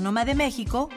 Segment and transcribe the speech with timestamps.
[0.00, 0.90] Autónoma de México,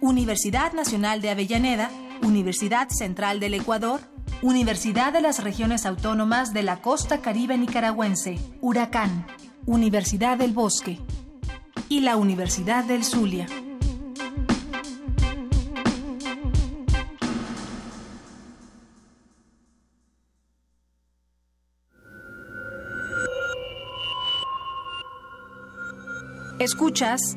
[0.00, 1.90] Universidad Nacional de Avellaneda,
[2.22, 4.00] Universidad Central del Ecuador,
[4.40, 9.26] Universidad de las Regiones Autónomas de la Costa Caribe Nicaragüense, Huracán,
[9.66, 10.98] Universidad del Bosque
[11.90, 13.46] y la Universidad del Zulia.
[26.58, 27.36] Escuchas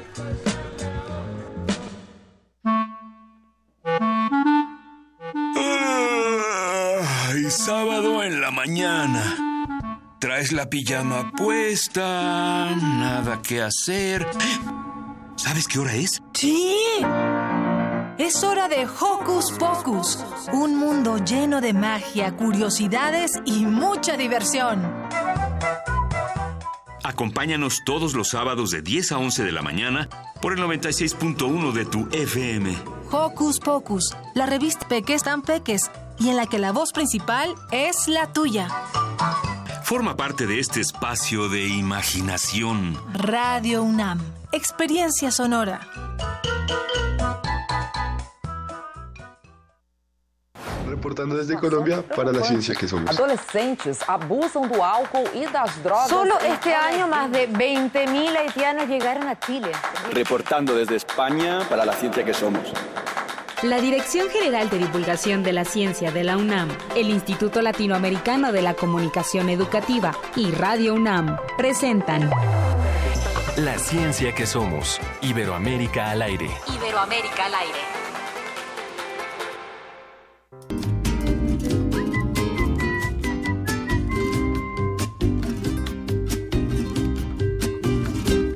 [8.65, 9.23] Mañana.
[10.19, 14.27] Traes la pijama puesta, nada que hacer.
[15.35, 16.21] ¿Sabes qué hora es?
[16.33, 16.77] ¡Sí!
[18.19, 20.19] Es hora de Hocus Pocus,
[20.53, 24.79] un mundo lleno de magia, curiosidades y mucha diversión.
[27.03, 30.07] Acompáñanos todos los sábados de 10 a 11 de la mañana
[30.39, 32.77] por el 96.1 de tu FM.
[33.11, 35.89] Hocus Pocus, la revista Peques tan Peques,
[36.21, 38.67] y en la que la voz principal es la tuya.
[39.83, 42.95] Forma parte de este espacio de imaginación.
[43.13, 45.81] Radio UNAM, experiencia sonora.
[50.87, 53.09] Reportando desde Colombia para la ciencia que somos.
[53.09, 56.09] Adolescentes abusan do álcool y das drogas.
[56.09, 59.71] Solo este año más de 20.000 haitianos llegaron a Chile.
[60.11, 62.71] Reportando desde España para la ciencia que somos.
[63.63, 68.63] La Dirección General de Divulgación de la Ciencia de la UNAM, el Instituto Latinoamericano de
[68.63, 72.27] la Comunicación Educativa y Radio UNAM presentan
[73.57, 74.99] La ciencia que somos.
[75.21, 76.49] Iberoamérica al aire.
[76.75, 77.79] Iberoamérica al aire.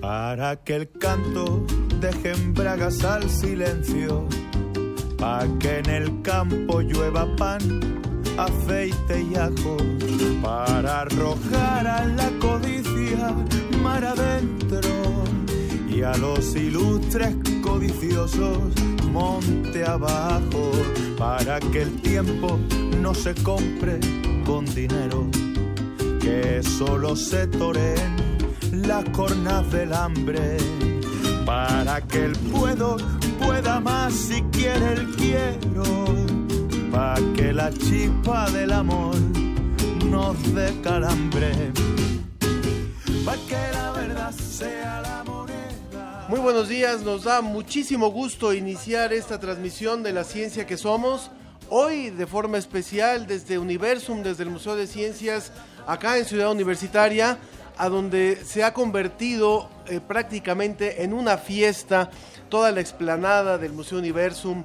[0.01, 1.63] Para que el canto
[2.00, 4.28] deje en bragas al silencio,
[5.18, 7.59] para que en el campo llueva pan,
[8.38, 9.78] aceite y ajo,
[10.42, 13.36] para arrojar a la codicia
[13.81, 14.90] mar adentro
[15.90, 18.74] y a los ilustres codiciosos
[19.16, 20.72] monte abajo,
[21.18, 22.59] para que el tiempo
[23.02, 24.00] no se compre
[24.46, 25.28] con dinero,
[26.20, 28.18] que solo se toreen
[28.72, 30.58] las cornas del hambre.
[31.46, 32.98] Para que el puedo
[33.40, 35.84] pueda más si quiere el quiero
[36.91, 39.16] para que la chispa del amor
[40.09, 41.51] nos dé calambre
[43.25, 49.13] para que la verdad sea la moneda Muy buenos días, nos da muchísimo gusto iniciar
[49.13, 51.31] esta transmisión de la ciencia que somos.
[51.69, 55.51] Hoy de forma especial desde Universum, desde el Museo de Ciencias,
[55.88, 57.40] acá en Ciudad Universitaria,
[57.78, 62.09] a donde se ha convertido eh, prácticamente en una fiesta
[62.56, 64.64] toda la explanada del Museo Universum,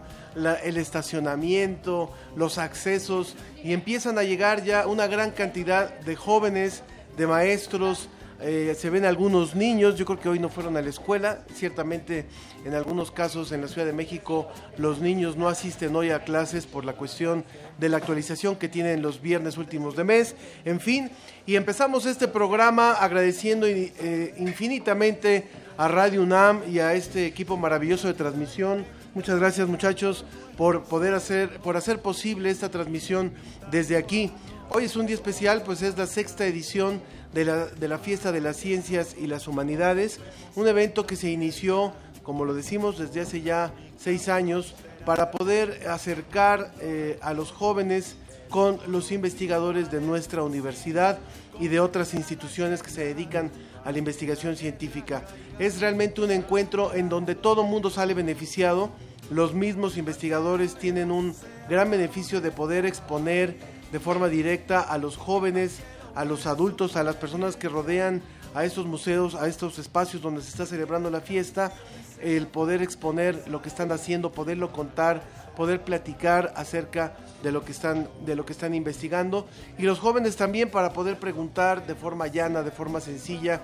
[0.63, 3.35] el estacionamiento, los accesos
[3.65, 6.85] y empiezan a llegar ya una gran cantidad de jóvenes,
[7.17, 8.09] de maestros,
[8.43, 12.25] eh, se ven algunos niños, yo creo que hoy no fueron a la escuela, ciertamente
[12.65, 16.67] en algunos casos en la Ciudad de México los niños no asisten hoy a clases
[16.67, 17.45] por la cuestión
[17.79, 21.11] de la actualización que tienen los viernes últimos de mes, en fin,
[21.45, 28.09] y empezamos este programa agradeciendo eh, infinitamente a Radio UNAM y a este equipo maravilloso
[28.09, 28.85] de transmisión.
[29.15, 30.25] Muchas gracias muchachos
[30.57, 33.33] por poder hacer, por hacer posible esta transmisión
[33.71, 34.31] desde aquí.
[34.71, 37.01] Hoy es un día especial, pues es la sexta edición
[37.33, 40.21] de la, de la Fiesta de las Ciencias y las Humanidades,
[40.57, 41.93] un evento que se inició,
[42.23, 44.75] como lo decimos, desde hace ya seis años,
[45.05, 48.17] para poder acercar eh, a los jóvenes
[48.49, 51.19] con los investigadores de nuestra universidad
[51.59, 53.51] y de otras instituciones que se dedican
[53.85, 55.25] a la investigación científica.
[55.59, 58.91] Es realmente un encuentro en donde todo mundo sale beneficiado,
[59.31, 61.35] los mismos investigadores tienen un
[61.69, 63.57] gran beneficio de poder exponer
[63.93, 65.79] de forma directa a los jóvenes,
[66.15, 68.23] a los adultos, a las personas que rodean
[68.55, 71.73] a estos museos, a estos espacios donde se está celebrando la fiesta,
[72.21, 75.23] el poder exponer lo que están haciendo, poderlo contar,
[75.57, 79.47] poder platicar acerca de lo que están de lo que están investigando
[79.79, 83.63] y los jóvenes también para poder preguntar de forma llana, de forma sencilla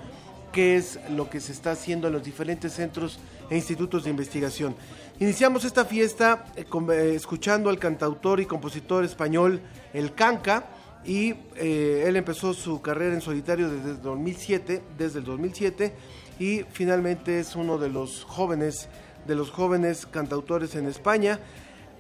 [0.53, 3.19] qué es lo que se está haciendo en los diferentes centros
[3.51, 4.75] e institutos de investigación.
[5.19, 9.61] Iniciamos esta fiesta eh, eh, escuchando al cantautor y compositor español
[9.93, 10.65] El Canca
[11.07, 15.95] y eh, él empezó su carrera en solitario desde el 2007, desde el 2007
[16.39, 18.89] y finalmente es uno de los jóvenes
[19.27, 21.41] de los jóvenes cantautores en España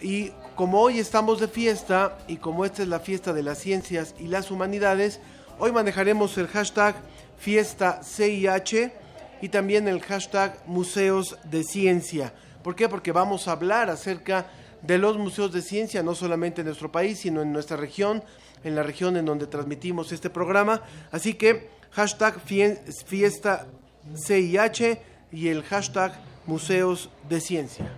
[0.00, 4.14] y como hoy estamos de fiesta y como esta es la fiesta de las ciencias
[4.18, 5.20] y las humanidades,
[5.58, 6.96] hoy manejaremos el hashtag
[7.38, 8.92] fiesta CIH
[9.40, 12.32] y también el hashtag museos de ciencia.
[12.62, 12.88] ¿Por qué?
[12.88, 14.46] Porque vamos a hablar acerca
[14.82, 18.22] de los museos de ciencia, no solamente en nuestro país, sino en nuestra región,
[18.66, 20.82] en la región en donde transmitimos este programa.
[21.10, 23.66] Así que hashtag fiesta
[24.14, 25.00] CIH
[25.32, 26.12] y el hashtag
[26.46, 27.90] museos de ciencia.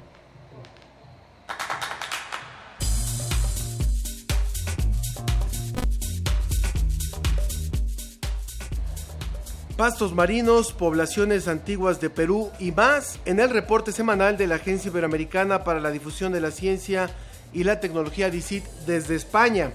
[9.78, 14.88] pastos marinos, poblaciones antiguas de Perú y más en el reporte semanal de la Agencia
[14.88, 17.08] Iberoamericana para la Difusión de la Ciencia
[17.52, 19.70] y la Tecnología DICIT desde España.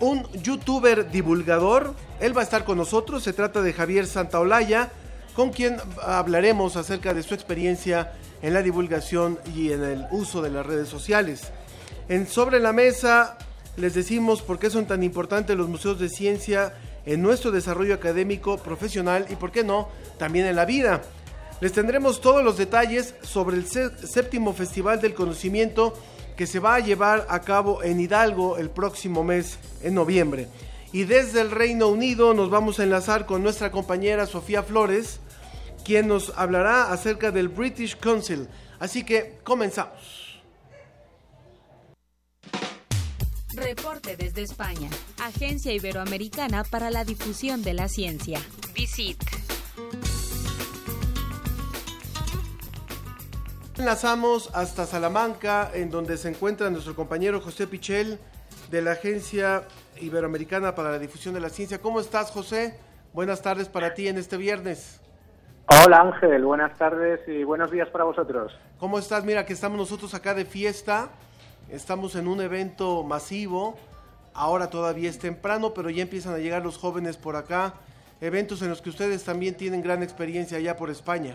[0.00, 4.90] Un youtuber divulgador, él va a estar con nosotros, se trata de Javier Santaolalla,
[5.34, 8.12] con quien hablaremos acerca de su experiencia
[8.42, 11.52] en la divulgación y en el uso de las redes sociales.
[12.08, 13.38] En Sobre la Mesa
[13.76, 16.74] les decimos por qué son tan importantes los museos de ciencia
[17.06, 21.02] en nuestro desarrollo académico, profesional y, por qué no, también en la vida.
[21.60, 25.94] Les tendremos todos los detalles sobre el séptimo Festival del Conocimiento
[26.38, 30.46] que se va a llevar a cabo en Hidalgo el próximo mes, en noviembre.
[30.92, 35.18] Y desde el Reino Unido nos vamos a enlazar con nuestra compañera Sofía Flores,
[35.84, 38.46] quien nos hablará acerca del British Council.
[38.78, 40.40] Así que comenzamos.
[43.52, 44.88] Reporte desde España.
[45.20, 48.40] Agencia Iberoamericana para la Difusión de la Ciencia.
[48.74, 49.47] Visit.
[53.78, 58.18] Enlazamos hasta Salamanca, en donde se encuentra nuestro compañero José Pichel
[58.72, 59.62] de la Agencia
[60.00, 61.80] Iberoamericana para la Difusión de la Ciencia.
[61.80, 62.76] ¿Cómo estás, José?
[63.12, 65.00] Buenas tardes para ti en este viernes.
[65.84, 68.52] Hola Ángel, buenas tardes y buenos días para vosotros.
[68.80, 69.24] ¿Cómo estás?
[69.24, 71.10] Mira que estamos nosotros acá de fiesta
[71.70, 73.76] Estamos en un evento masivo.
[74.34, 77.74] Ahora todavía es temprano, pero ya empiezan a llegar los jóvenes por acá.
[78.20, 81.34] Eventos en los que ustedes también tienen gran experiencia allá por España.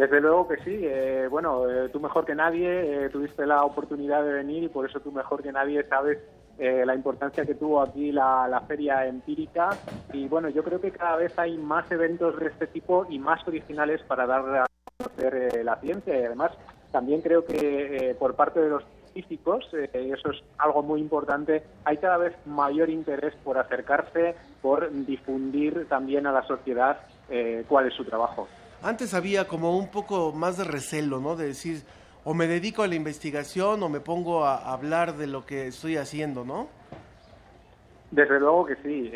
[0.00, 0.80] Desde luego que sí.
[0.82, 4.88] Eh, bueno, eh, tú mejor que nadie eh, tuviste la oportunidad de venir y por
[4.88, 6.18] eso tú mejor que nadie sabes
[6.58, 9.70] la importancia que tuvo aquí la, feria empírica.
[10.12, 13.46] Y bueno, yo creo que cada vez hay más eventos de este tipo y más
[13.48, 14.66] originales para dar a
[14.98, 16.20] conocer la ciencia.
[16.20, 16.52] Y además,
[16.90, 21.00] también creo que eh, por parte de los científicos, eh, y eso es algo muy
[21.00, 27.64] importante, hay cada vez mayor interés por acercarse, por difundir también a la sociedad eh,
[27.68, 28.48] cuál es su trabajo.
[28.82, 31.36] Antes había como un poco más de recelo, ¿no?
[31.36, 31.82] De decir,
[32.24, 35.96] o me dedico a la investigación o me pongo a hablar de lo que estoy
[35.96, 36.68] haciendo, ¿no?
[38.10, 39.12] Desde luego que sí.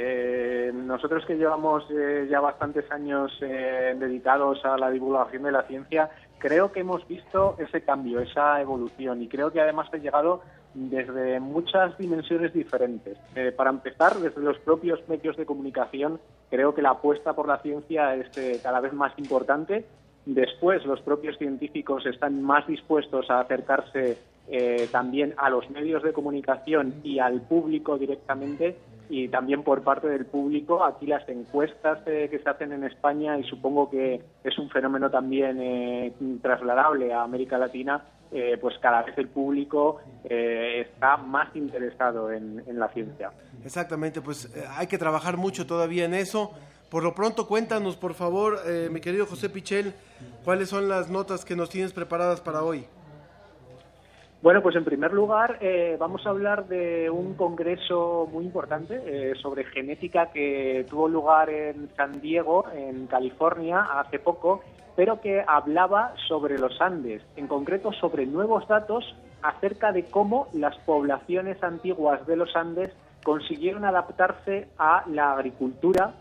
[0.72, 1.84] nosotros que llevamos
[2.30, 7.82] ya bastantes años dedicados a la divulgación de la ciencia, creo que hemos visto ese
[7.82, 10.42] cambio, esa evolución y creo que además ha llegado
[10.74, 13.16] desde muchas dimensiones diferentes.
[13.34, 17.58] Eh, para empezar, desde los propios medios de comunicación, creo que la apuesta por la
[17.58, 19.84] ciencia es eh, cada vez más importante.
[20.26, 26.12] Después, los propios científicos están más dispuestos a acercarse eh, también a los medios de
[26.12, 28.76] comunicación y al público directamente
[29.08, 30.84] y también por parte del público.
[30.84, 35.10] Aquí las encuestas eh, que se hacen en España, y supongo que es un fenómeno
[35.10, 36.12] también eh,
[36.42, 38.02] trasladable a América Latina,
[38.34, 43.30] eh, pues cada vez el público está más interesado en, en, la ciencia.
[43.64, 46.52] Exactamente, pues hay que trabajar mucho todavía en eso.
[46.90, 48.58] Por lo pronto, cuéntanos, por favor,
[48.90, 49.94] mi querido José Pichel,
[50.44, 52.86] cuáles son las notas que nos tienes preparadas para hoy.
[54.44, 59.32] Bueno, pues en primer lugar eh, vamos a hablar de un congreso muy importante eh,
[59.40, 64.60] sobre genética que tuvo lugar en San Diego, en California, hace poco,
[64.96, 70.76] pero que hablaba sobre los Andes, en concreto sobre nuevos datos acerca de cómo las
[70.80, 72.92] poblaciones antiguas de los Andes
[73.24, 76.12] consiguieron adaptarse a la agricultura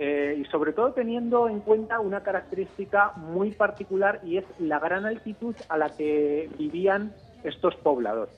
[0.00, 5.06] eh, y sobre todo teniendo en cuenta una característica muy particular y es la gran
[5.06, 7.12] altitud a la que vivían
[7.44, 8.34] estos pobladores.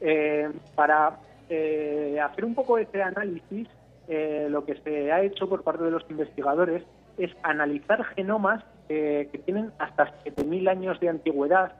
[0.00, 1.18] Eh, para
[1.48, 3.68] eh, hacer un poco este análisis,
[4.06, 6.82] eh, lo que se ha hecho por parte de los investigadores
[7.16, 11.72] es analizar genomas que tienen hasta 7.000 años de antigüedad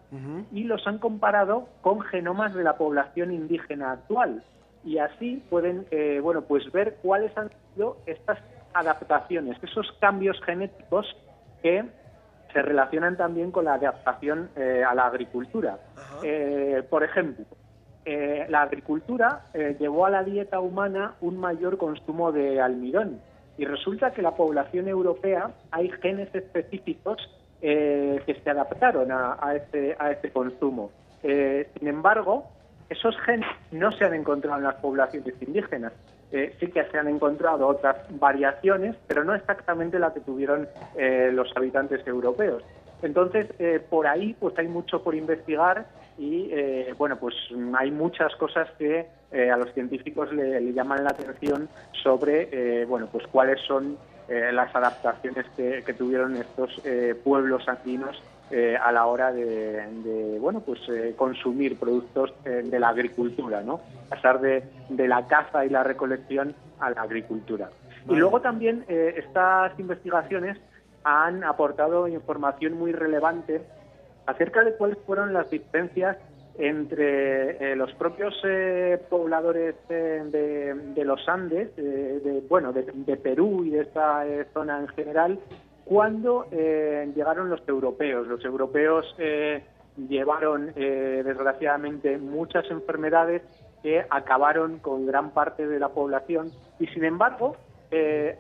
[0.52, 4.42] y los han comparado con genomas de la población indígena actual.
[4.84, 5.86] Y así pueden
[6.22, 8.38] bueno, pues ver cuáles han sido estas
[8.74, 11.06] adaptaciones, esos cambios genéticos
[11.62, 11.86] que
[12.58, 15.78] se relacionan también con la adaptación eh, a la agricultura.
[16.24, 17.44] Eh, por ejemplo,
[18.48, 19.42] la agricultura
[19.78, 23.20] llevó a la dieta humana un mayor consumo de almidón.
[23.58, 27.18] Y resulta que la población europea hay genes específicos
[27.60, 30.90] que se adaptaron a, a, este, a este consumo.
[31.20, 32.46] sin embargo,
[32.88, 35.92] esos genes no se han encontrado en las poblaciones indígenas.
[36.30, 41.30] Eh, sí que se han encontrado otras variaciones, pero no exactamente la que tuvieron eh,
[41.32, 42.62] los habitantes europeos.
[43.00, 45.87] Entonces, eh, por ahí pues hay mucho por investigar
[46.18, 46.50] y,
[46.99, 47.37] bueno, pues
[47.78, 51.68] hay muchas cosas que a los científicos le, llaman la atención
[52.02, 53.97] sobre, bueno, pues cuáles son
[54.28, 56.82] las adaptaciones que, que tuvieron estos
[57.23, 62.88] pueblos andinos eh, a la hora de, bueno pues eh, consumir productos eh, de la
[62.88, 64.62] agricultura no pasar de,
[65.06, 67.68] la caza y la recolección a la agricultura.
[68.08, 70.56] Y luego también estas investigaciones
[71.04, 73.60] han aportado información muy relevante
[74.24, 76.16] acerca de cuáles fueron las diferencias
[76.56, 78.34] entre los propios
[79.10, 84.24] pobladores de, los Andes, de, bueno, de, Perú y de esta
[84.54, 85.38] zona en general,
[85.88, 88.26] cuando eh, llegaron los europeos.
[88.26, 89.62] Los europeos eh,
[89.97, 93.40] llevaron, eh, desgraciadamente, muchas enfermedades
[93.83, 97.57] que acabaron con gran parte de la población y, sin embargo,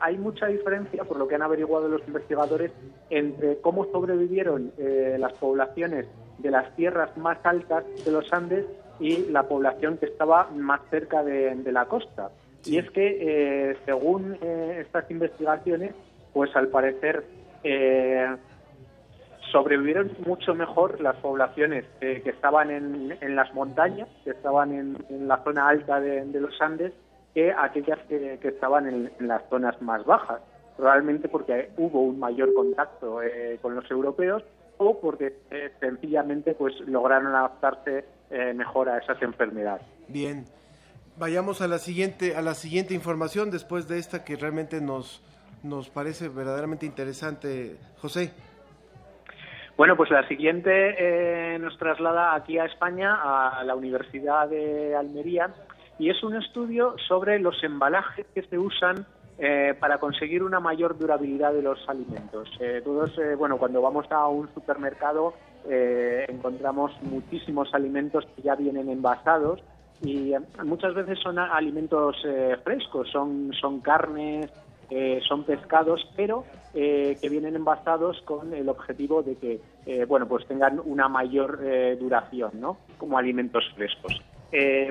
[0.00, 2.70] hay mucha diferencia, por lo que han averiguado los investigadores,
[3.08, 6.04] entre cómo sobrevivieron las poblaciones
[6.36, 8.66] de las tierras más altas de los Andes
[9.00, 12.30] y la población que estaba más cerca de, de la costa.
[12.66, 15.94] Y es que, según estas investigaciones,
[16.34, 17.24] pues al parecer
[17.62, 18.36] eh,
[19.52, 25.42] sobrevivieron mucho mejor las poblaciones eh, que estaban en, las montañas, que estaban en, la
[25.44, 26.92] zona alta de, los Andes,
[27.34, 30.40] que aquellas que, estaban en, las zonas más bajas.
[30.76, 34.44] Probablemente porque hubo un mayor contacto eh, con los europeos
[34.76, 38.04] o porque eh, sencillamente pues lograron adaptarse
[38.54, 39.82] mejor a esas enfermedades.
[40.06, 40.44] Bien,
[41.16, 45.22] vayamos a la siguiente a la siguiente información después de esta que realmente nos
[45.62, 48.32] nos parece verdaderamente interesante, José.
[49.78, 55.54] Bueno, pues la siguiente eh, nos traslada aquí a España, a la Universidad de Almería,
[56.00, 59.06] y es un estudio sobre los embalajes que se usan
[59.38, 62.50] eh, para conseguir una mayor durabilidad de los alimentos.
[62.58, 65.34] Eh, todos, bueno, cuando vamos a un supermercado
[65.70, 69.62] encontramos muchísimos alimentos que ya vienen envasados
[70.00, 70.32] y
[70.64, 72.16] muchas veces son alimentos
[72.64, 74.50] frescos, son, son carnes,
[74.90, 80.26] eh, son pescados, pero eh, que vienen envasados con el objetivo de que, eh, bueno,
[80.26, 81.60] pues tengan una mayor
[81.98, 82.78] duración, ¿no?
[82.96, 84.22] Como alimentos frescos.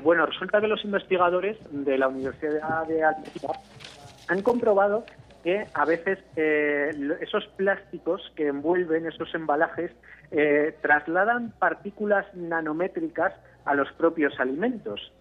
[0.04, 3.50] bueno, resulta que los investigadores de la Universidad de Almería
[4.28, 5.04] han comprobado
[5.44, 9.92] que a veces esos plásticos que envuelven esos embalajes
[10.82, 13.34] trasladan partículas nanométricas
[13.66, 15.12] a los propios alimentos.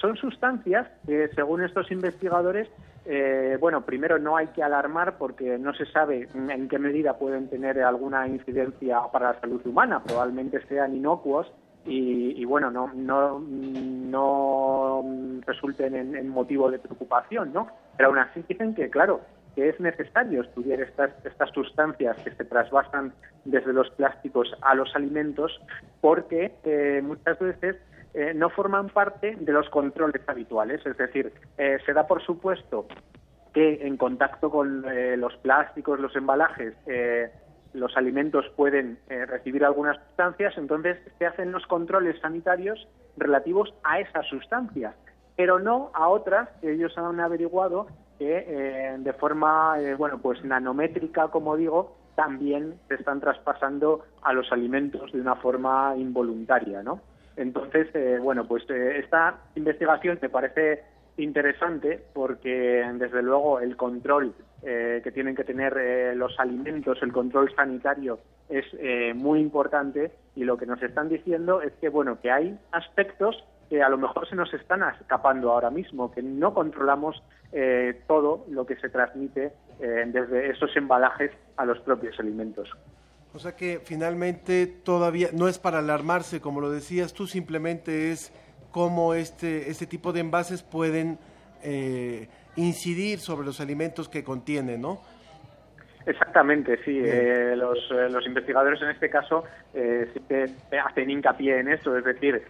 [0.00, 2.68] son sustancias que, según estos investigadores,
[3.08, 7.48] eh, bueno, primero no hay que alarmar porque no se sabe en qué medida pueden
[7.48, 10.02] tener alguna incidencia para la salud humana.
[10.02, 11.46] Probablemente sean inocuos
[11.84, 15.04] y, bueno, no, no, no
[15.46, 17.68] resulten en, motivo de preocupación, ¿no?
[17.96, 19.20] Pero aún así dicen que, claro,
[19.54, 23.12] que es necesario estudiar estas, estas sustancias que se trasvasan
[23.44, 25.60] desde los plásticos a los alimentos
[26.00, 27.76] porque eh, muchas veces
[28.18, 30.80] eh, no forman parte de los controles habituales.
[30.86, 32.86] Es decir, eh, se da por supuesto
[33.52, 36.74] que en contacto con eh, los plásticos, los embalajes,
[37.74, 44.26] los alimentos pueden recibir algunas sustancias, entonces se hacen los controles sanitarios relativos a esas
[44.28, 44.94] sustancias,
[45.36, 47.86] pero no a otras que ellos han averiguado
[48.18, 55.12] que de forma, bueno, pues nanométrica, como digo, también se están traspasando a los alimentos
[55.12, 57.02] de una forma involuntaria, ¿no?
[57.36, 60.82] Entonces, eh, bueno, pues eh, esta investigación me parece
[61.18, 67.54] interesante porque, desde luego, el control eh, que tienen que tener los alimentos, el control
[67.54, 68.64] sanitario, es
[69.14, 73.82] muy importante y lo que nos están diciendo es que, bueno, que hay aspectos que
[73.82, 77.22] a lo mejor se nos están escapando ahora mismo, que no controlamos
[78.06, 82.70] todo lo que se transmite desde esos embalajes a los propios alimentos.
[83.36, 88.32] O sea que finalmente todavía no es para alarmarse, como lo decías tú, simplemente es
[88.70, 91.18] cómo este, este tipo de envases pueden
[91.62, 95.02] eh, incidir sobre los alimentos que contienen, ¿no?
[96.06, 96.98] Exactamente, sí.
[97.04, 102.04] Eh, los, eh, los, investigadores en este caso sí que hacen hincapié en eso, es
[102.04, 102.42] decir,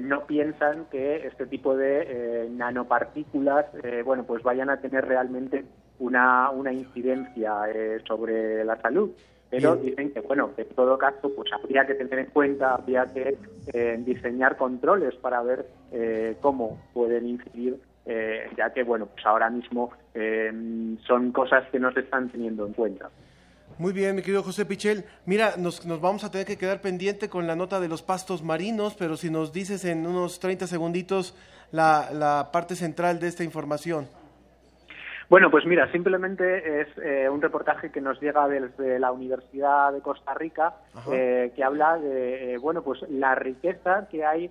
[0.00, 3.66] no piensan que este tipo de nanopartículas,
[4.04, 5.64] bueno, pues vayan a tener realmente
[6.00, 7.52] una, una incidencia
[8.04, 9.12] sobre la salud.
[9.54, 13.06] Pero dicen que, bueno, que en todo caso, pues habría que tener en cuenta, habría
[13.12, 13.38] que
[13.72, 19.50] eh, diseñar controles para ver eh, cómo pueden incidir, eh, ya que, bueno, pues ahora
[19.50, 19.92] mismo
[21.06, 23.10] son cosas que no se están teniendo en cuenta.
[23.78, 25.04] Muy bien, mi querido José Pichel.
[25.26, 28.44] Mira, nos, nos, vamos a tener que quedar pendiente con la nota de los pastos
[28.44, 31.36] marinos, pero si nos dices en unos 30 segunditos
[31.72, 34.06] la, la parte central de esta información.
[35.34, 40.00] Bueno, pues mira, simplemente es eh, un reportaje que nos llega desde la Universidad de
[40.00, 40.74] Costa Rica,
[41.10, 44.48] eh, que habla de, eh, bueno, pues la riqueza que hay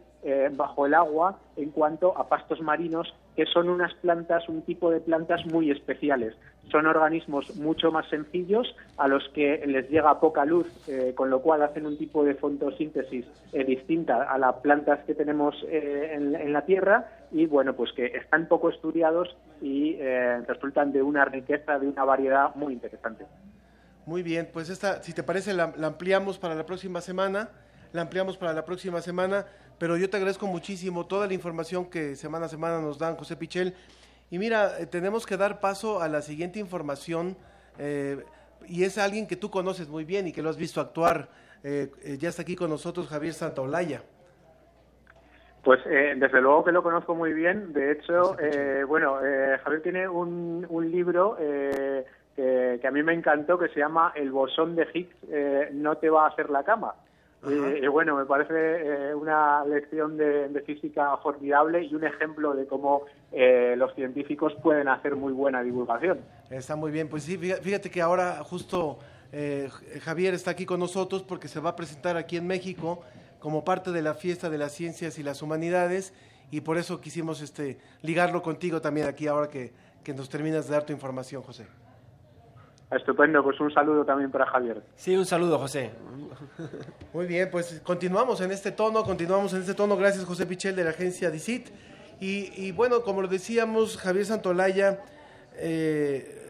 [0.55, 5.01] bajo el agua en cuanto a pastos marinos, que son unas plantas, un tipo de
[5.01, 6.33] plantas muy especiales.
[6.71, 10.67] Son organismos mucho más sencillos a los que les llega poca luz,
[11.15, 13.25] con lo cual hacen un tipo de fotosíntesis
[13.67, 18.47] distinta a las plantas que tenemos en, en, la Tierra y, bueno, pues que están
[18.47, 19.97] poco estudiados y
[20.47, 23.25] resultan de una riqueza, de una variedad muy interesante.
[24.05, 27.49] Muy bien, pues esta, si te parece, la, ampliamos para la próxima semana,
[27.93, 29.45] la ampliamos para la próxima semana,
[29.77, 33.37] pero yo te agradezco muchísimo toda la información que semana a semana nos dan José
[33.37, 33.73] Pichel.
[34.29, 37.37] Y mira, eh, tenemos que dar paso a la siguiente información,
[37.77, 38.25] eh,
[38.67, 41.29] y es alguien que tú conoces muy bien y que lo has visto actuar.
[41.63, 44.03] Eh, ya está aquí con nosotros Javier Santaolalla.
[45.63, 47.71] Pues eh, desde luego que lo conozco muy bien.
[47.71, 52.05] De hecho, eh, bueno, eh, Javier tiene un, un libro que,
[52.35, 56.25] que, a mí me encantó que se llama El bosón de Higgs no te va
[56.25, 56.93] a hacer la cama.
[57.45, 63.03] Y, bueno, me parece una lección de, de, física formidable y un ejemplo de cómo
[63.31, 66.19] los científicos pueden hacer muy buena divulgación.
[66.49, 67.09] Está muy bien.
[67.09, 68.99] Pues sí, fíjate que ahora justo
[70.01, 73.03] Javier está aquí con nosotros porque se va a presentar aquí en México
[73.43, 76.13] como parte de la fiesta de las ciencias y las humanidades
[76.49, 80.71] y por eso quisimos este, ligarlo contigo también aquí ahora que, que nos terminas de
[80.71, 81.67] dar tu información, José.
[82.89, 84.81] Estupendo, pues un saludo también para Javier.
[84.95, 85.91] Sí, un saludo, José.
[87.13, 89.97] Muy bien, pues continuamos en este tono, continuamos en este tono.
[89.97, 91.67] Gracias, José Pichel, de la agencia DICIT.
[92.21, 95.01] Y, y bueno, como lo decíamos, Javier Santolaya
[95.57, 96.42] eh,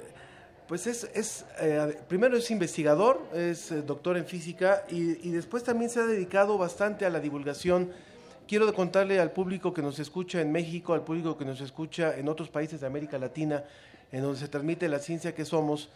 [0.73, 5.91] pues es, es eh, primero es investigador, es eh, doctor en física y, después también
[5.91, 7.91] se ha dedicado bastante a la divulgación.
[8.47, 12.27] Quiero contarle al público que nos escucha en México, al público que nos escucha en
[12.27, 13.63] otros países de América Latina,
[14.11, 15.89] en donde se transmite la ciencia que somos,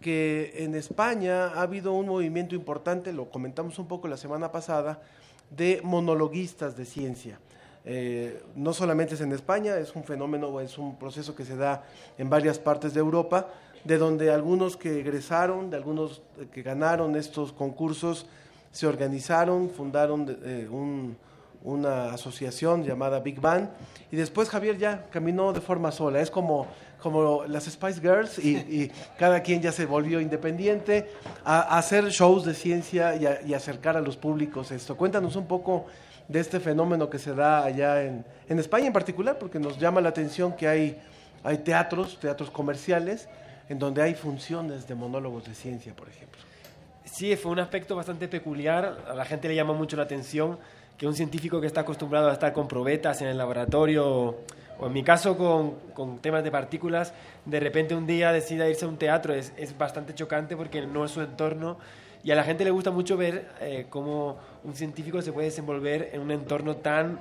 [0.00, 5.02] que en España ha habido un movimiento importante, lo comentamos un poco la semana pasada,
[5.50, 7.40] de monologuistas de ciencia.
[7.84, 11.84] Eh, no solamente es en España, es un fenómeno, es un proceso que se da
[12.18, 13.48] en varias partes de Europa,
[13.84, 18.26] de donde algunos que egresaron, de algunos que ganaron estos concursos,
[18.72, 20.68] se organizaron, fundaron eh,
[21.62, 23.68] una asociación llamada Big Bang
[24.10, 26.66] y después Javier ya caminó de forma sola, es como,
[27.02, 31.10] como las Spice Girls y, cada quien ya se volvió independiente
[31.44, 34.96] a, hacer shows de ciencia y, acercar a los públicos esto.
[34.96, 35.86] Cuéntanos un poco
[36.28, 40.00] de este fenómeno que se da allá en, en España en particular, porque nos llama
[40.00, 41.00] la atención que hay,
[41.42, 43.28] hay teatros, teatros comerciales,
[43.70, 46.40] en donde hay funciones de monólogos de ciencia, por ejemplo.
[47.04, 49.04] Sí, fue un aspecto bastante peculiar.
[49.08, 50.58] A la gente le llama mucho la atención
[50.98, 54.36] que un científico que está acostumbrado a estar con probetas en el laboratorio,
[54.76, 58.86] o en mi caso con, con temas de partículas, de repente un día decida irse
[58.86, 59.34] a un teatro.
[59.34, 61.78] Es, es, bastante chocante porque no es su entorno.
[62.24, 66.10] Y a la gente le gusta mucho ver eh, cómo un científico se puede desenvolver
[66.12, 67.20] en un entorno tan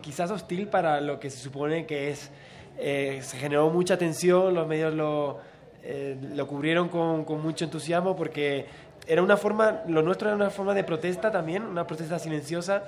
[0.00, 2.30] quizás hostil para lo que se supone que es.
[2.78, 5.51] Eh, se generó mucha tensión, los medios lo,
[5.82, 8.66] eh, lo cubrieron con, con, mucho entusiasmo porque
[9.06, 12.84] era una forma, lo nuestro era una forma de protesta también, una protesta silenciosa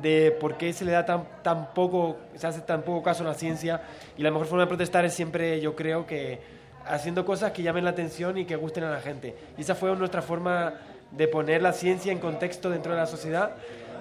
[0.00, 3.26] de por qué se le da tan, tan poco, se hace tan poco caso a
[3.26, 3.82] la ciencia
[4.16, 6.40] y la mejor forma de protestar es siempre, yo creo que
[6.84, 9.34] haciendo cosas que llamen la atención y que gusten a la gente.
[9.58, 10.74] Y esa fue nuestra forma
[11.10, 13.56] de poner la ciencia en contexto dentro de la sociedad.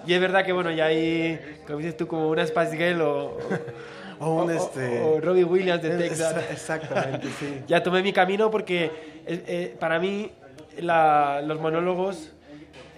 [0.05, 3.37] Y es verdad que, bueno, ya hay, como dices tú, como una Spice Girl o,
[4.19, 6.35] o un este o, Robbie Williams de Texas.
[6.51, 7.61] Exactamente, sí.
[7.67, 10.31] ya tomé mi camino porque eh, eh, para mí
[10.81, 12.31] los monólogos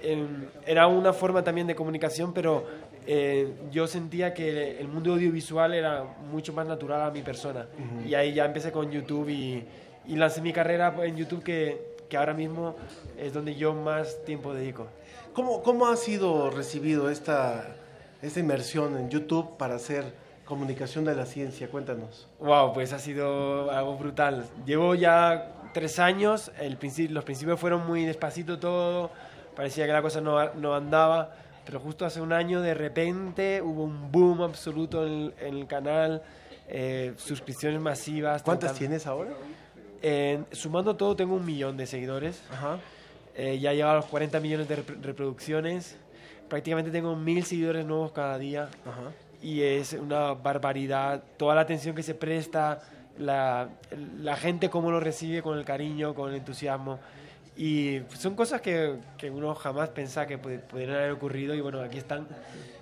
[0.02, 2.66] em, era una forma también de comunicación, pero
[3.06, 7.68] eh, yo sentía que el mundo audiovisual era mucho más natural a mi persona.
[8.06, 9.64] Y ahí ya empecé con YouTube y,
[10.08, 12.76] y lancé mi carrera en YouTube que, que ahora mismo
[13.18, 14.88] es donde yo más tiempo dedico.
[15.34, 17.76] ¿Cómo, cómo ha sido recibido esta,
[18.22, 20.06] esta inmersión en YouTube para hacer
[20.48, 21.70] comunicación de la ciencia?
[21.70, 22.28] Cuéntanos.
[22.40, 24.46] Wow, pues ha sido algo brutal.
[24.66, 29.12] Llevo ya tres años, el principio, los principios fueron muy despacito todo,
[29.56, 33.84] parecía que la cosa no, no andaba, pero justo hace un año de repente hubo
[33.84, 36.24] un boom absoluto en, el canal,
[36.70, 38.42] eh, suscripciones masivas.
[38.42, 39.32] ¿Cuántas tienes ahora?
[40.52, 42.42] sumando todo tengo un millón de seguidores.
[42.52, 42.78] Ajá.
[43.36, 45.98] Eh, ya llegado a los 40 millones de rep- reproducciones.
[46.50, 48.70] Prácticamente tengo mil seguidores nuevos cada día.
[49.41, 51.21] Y es una barbaridad.
[51.38, 52.80] Toda la atención que se presta,
[53.19, 53.69] la,
[54.19, 57.00] la gente cómo lo recibe con el cariño, con el entusiasmo.
[57.56, 61.54] Y son cosas que, que uno jamás pensaba que pu- pudieran haber ocurrido.
[61.56, 62.28] Y bueno, aquí están.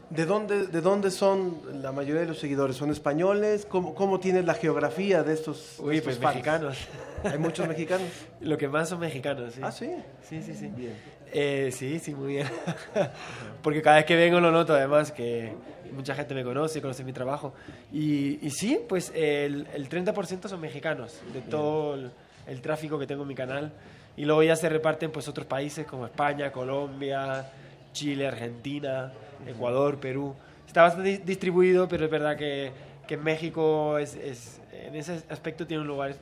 [0.09, 2.75] ¿De dónde, ¿De dónde son la mayoría de los seguidores?
[2.75, 3.65] ¿Son españoles?
[3.65, 6.35] ¿Cómo, cómo tienes la geografía de estos, de Uy, estos pues fans?
[6.35, 6.77] mexicanos.
[7.23, 8.07] ¿Hay muchos mexicanos?
[8.41, 9.61] Lo que más son mexicanos, sí.
[9.63, 9.89] Ah, sí.
[10.29, 10.67] Sí, sí, sí.
[10.75, 10.93] Bien.
[11.33, 12.47] Eh, sí, sí, muy bien.
[13.63, 15.53] Porque cada vez que vengo lo noto, además, que
[15.95, 17.53] mucha gente me conoce, conoce mi trabajo.
[17.91, 22.11] Y, y sí, pues el, el 30% son mexicanos, de todo el,
[22.47, 23.71] el tráfico que tengo en mi canal.
[24.17, 27.49] Y luego ya se reparten pues otros países como España, Colombia,
[27.93, 29.11] Chile, Argentina,
[29.47, 30.35] Ecuador, Perú.
[30.67, 32.71] Está bastante di- distribuido, pero es verdad que,
[33.07, 36.15] que México es, es- en ese aspecto tiene un lugar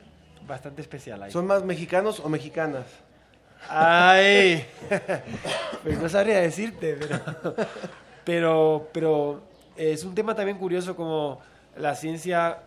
[0.48, 1.32] bastante especial ahí.
[1.32, 2.86] ¿Son más mexicanos o mexicanas?
[3.70, 4.66] ¡Ay!
[5.84, 7.56] Pues no sabría decirte, pero,
[8.24, 9.42] pero, pero
[9.76, 11.40] es un tema también curioso como
[11.78, 12.60] la ciencia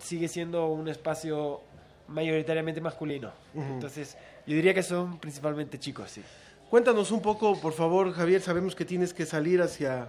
[0.00, 1.60] sigue siendo un espacio
[2.08, 3.30] mayoritariamente masculino.
[3.54, 3.64] Ujú.
[3.74, 6.22] Entonces, yo diría que son principalmente chicos, sí.
[6.70, 8.40] Cuéntanos un poco, por favor, Javier.
[8.40, 10.08] Sabemos que tienes que salir hacia,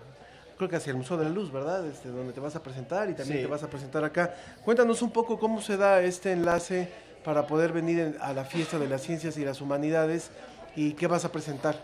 [0.58, 1.86] creo que hacia el Museo de la Luz, ¿verdad?
[1.86, 3.43] Este, donde te vas a presentar y también Sí.
[3.43, 4.34] te vas a presentar acá.
[4.63, 6.89] Cuéntanos un poco cómo se da este enlace
[7.24, 10.32] para poder venir en- a la fiesta de las ciencias y las humanidades
[10.76, 11.76] y qué vas a presentar.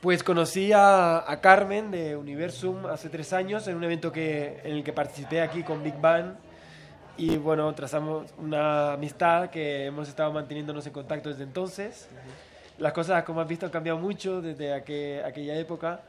[0.00, 4.76] Pues conocí a, a Carmen de Universum hace tres años en un evento que, en
[4.76, 6.34] el que participé aquí con Big Bang.
[7.18, 12.08] Y bueno, trazamos una amistad que hemos estado manteniéndonos en contacto desde entonces.
[12.78, 16.00] Las cosas, como has visto, han cambiado mucho desde aquel- aquella época,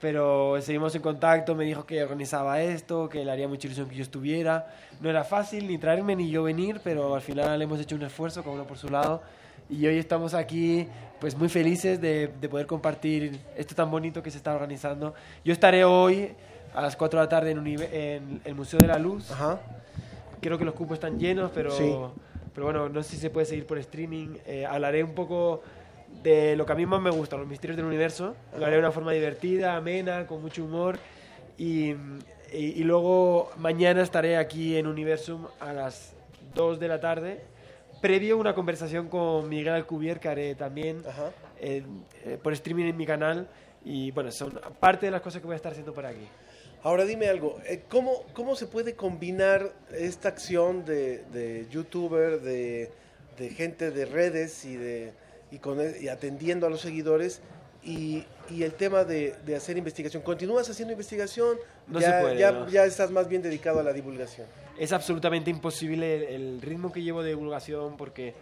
[0.00, 1.54] pero seguimos en contacto.
[1.54, 4.66] Me dijo que organizaba esto, que le haría mucha ilusión que yo estuviera.
[5.00, 8.42] No era fácil ni traerme ni yo venir, pero al final hemos hecho un esfuerzo,
[8.42, 9.22] cada uno por su lado.
[9.70, 10.86] Y hoy estamos aquí
[11.20, 15.14] pues muy felices de, de poder compartir esto tan bonito que se está organizando.
[15.44, 16.30] Yo estaré hoy
[16.74, 19.30] a las 4 de la tarde en, en el Museo de la Luz.
[20.40, 21.92] Creo que los cupos están llenos, pero, Sí.
[22.54, 24.36] pero bueno, no sé si se puede seguir por streaming.
[24.46, 25.62] Eh, hablaré un poco
[26.22, 28.36] de lo que a mí más me gusta, los misterios del universo.
[28.56, 30.98] Lo haré de una forma divertida, amena, con mucho humor.
[31.58, 31.96] Y, y-
[32.76, 36.14] y luego mañana estaré aquí en Universum a las
[36.54, 37.40] 2 de la tarde,
[38.00, 41.02] previo a una conversación con Miguel Alcubierre que haré también
[41.60, 41.82] eh,
[42.24, 43.48] eh, por streaming en mi canal.
[43.84, 46.26] Y bueno, son parte de las cosas que voy a estar haciendo por aquí.
[46.82, 52.90] Ahora dime algo, eh, ¿cómo, ¿cómo se puede combinar esta acción de, de youtuber, de,
[53.36, 55.12] de gente de redes y, de,
[55.50, 57.40] y, con, y atendiendo a los seguidores
[57.82, 60.22] y, y el tema de, de hacer investigación?
[60.22, 61.56] ¿Continúas haciendo investigación?
[61.88, 62.68] No ya, se puede, ya, no.
[62.68, 64.46] ya estás más bien dedicado a la divulgación.
[64.78, 68.34] Es absolutamente imposible el, el ritmo que llevo de divulgación porque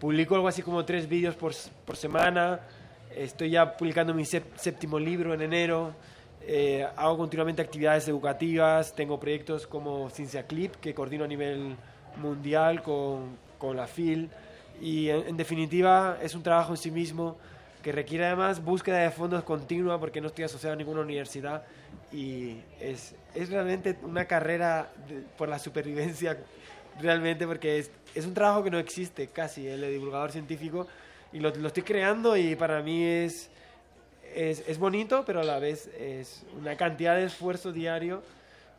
[0.00, 1.52] publico algo así como tres vídeos por,
[1.84, 2.60] por semana,
[3.14, 5.92] estoy ya publicando mi sép- séptimo libro en enero,
[6.42, 11.76] eh, hago continuamente actividades educativas, tengo proyectos como Ciencia Clip que coordino a nivel
[12.16, 14.28] mundial con, con la FIL
[14.80, 17.36] y en, en definitiva es un trabajo en sí mismo
[17.82, 21.64] que requiere además búsqueda de fondos continua porque no estoy asociado a ninguna universidad.
[22.10, 26.36] Y es, es realmente una carrera de- por la supervivencia
[27.00, 30.86] realmente porque es, es un trabajo que no existe casi el de divulgador científico
[31.32, 33.50] y lo, lo estoy creando y para mí es,
[34.34, 38.22] es, es bonito pero a la vez es una cantidad de esfuerzo diario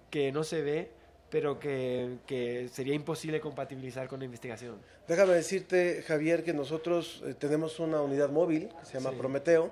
[0.09, 0.89] que no se ve
[1.29, 4.77] pero que, que sería imposible compatibilizar con la investigación.
[5.07, 9.17] Déjame decirte, Javier, que nosotros eh, tenemos una unidad móvil que se llama Sí.
[9.17, 9.71] Prometeo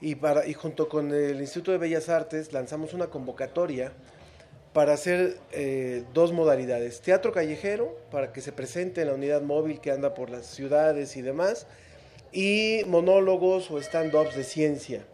[0.00, 3.92] y, para, y junto con el Instituto de Bellas Artes lanzamos una convocatoria
[4.74, 7.00] para hacer eh, dos modalidades.
[7.00, 11.16] Teatro callejero, para que se presente en la unidad móvil que anda por las ciudades
[11.16, 11.66] y demás,
[12.32, 15.04] y monólogos o stand-ups de ciencia.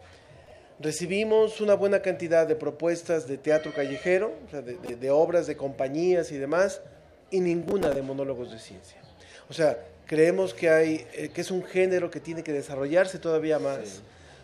[0.79, 5.45] Recibimos una buena cantidad de propuestas de teatro callejero, o sea, de, de- de obras
[5.45, 6.81] de compañías y demás,
[7.29, 8.97] y ninguna de monólogos de ciencia.
[9.47, 13.59] O sea, creemos que, hay, eh, que es un género que tiene que desarrollarse todavía
[13.59, 14.01] más.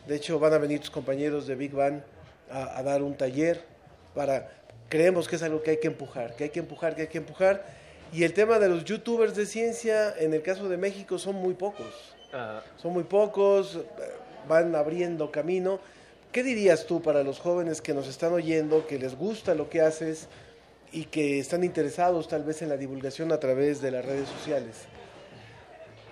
[0.08, 2.02] De hecho, van a venir tus compañeros de Big Bang
[2.52, 3.62] a, a dar un taller
[4.14, 4.52] para...
[4.90, 7.18] Creemos que es algo que hay que empujar, que hay que empujar, que hay que
[7.18, 7.66] empujar.
[8.14, 11.54] Y el tema de los youtubers de ciencia, en el caso de México, son muy
[11.54, 12.16] pocos.
[12.78, 13.82] Son muy pocos, eh,
[14.48, 15.80] van abriendo camino.
[16.32, 19.82] ¿Qué dirías tú para los jóvenes que nos están oyendo, que les gusta lo que
[19.82, 20.28] haces
[20.92, 24.86] y que están interesados tal vez en la divulgación a través de las redes sociales?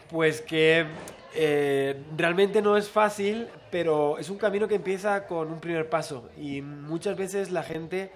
[0.10, 0.86] Pues que
[1.34, 6.30] eh, realmente no es fácil, pero es un camino que empieza con un primer paso
[6.38, 8.10] y muchas veces la gente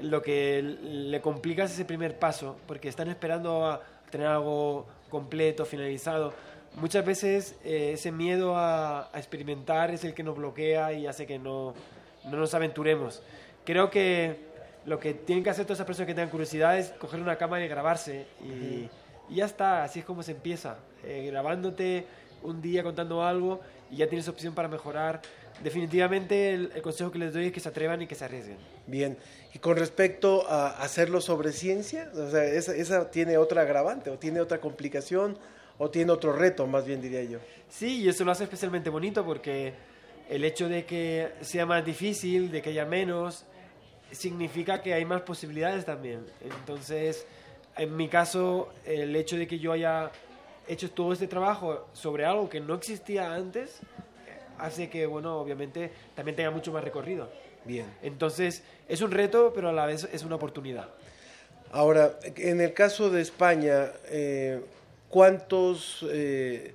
[0.00, 5.64] lo que le complica es ese primer paso, porque están esperando a tener algo completo,
[5.64, 6.32] finalizado.
[6.74, 11.26] muchas veces eh, ese miedo a, a experimentar es el que nos bloquea y hace
[11.26, 11.74] que no,
[12.24, 13.22] no nos aventuremos.
[13.64, 14.52] Creo que
[14.86, 17.64] lo que tienen que hacer todas esas personas que tengan curiosidad es coger una cámara
[17.64, 18.88] y grabarse y,
[19.30, 22.06] y ya está, así es como se empieza, eh, grabándote
[22.42, 25.22] un día contando algo y ya tienes opción para mejorar.
[25.62, 28.58] Definitivamente el, el consejo que les doy es que se atrevan y que se arriesguen.
[28.86, 29.16] Bien,
[29.54, 34.18] y con respecto a hacerlo sobre ciencia, o sea, esa, esa tiene otra agravante o
[34.18, 35.38] tiene otra complicación
[35.78, 37.38] o tiene otro reto, más bien diría yo.
[37.68, 39.74] Sí, y eso lo hace especialmente bonito porque
[40.28, 43.44] el hecho de que sea más difícil, de que haya menos,
[44.10, 46.24] significa que hay más posibilidades también.
[46.40, 47.26] Entonces,
[47.76, 50.10] en mi caso, el hecho de que yo haya
[50.66, 53.80] hecho todo este trabajo sobre algo que no existía antes,
[54.58, 57.28] hace que, bueno, obviamente también tenga mucho más recorrido.
[57.64, 57.86] Bien.
[58.02, 60.88] Entonces, es un reto, pero a la vez es una oportunidad.
[61.72, 64.60] Ahora, en el caso de España, eh,
[65.08, 66.72] ¿cuántos eh,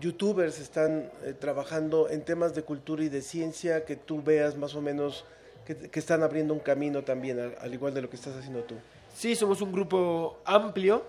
[0.00, 4.74] youtubers están eh, trabajando en temas de cultura y de ciencia que tú veas más
[4.74, 5.24] o menos
[5.66, 8.62] que, que están abriendo un camino también, al, al igual de lo que estás haciendo
[8.62, 8.74] tú?
[9.14, 11.04] Sí, somos un grupo amplio.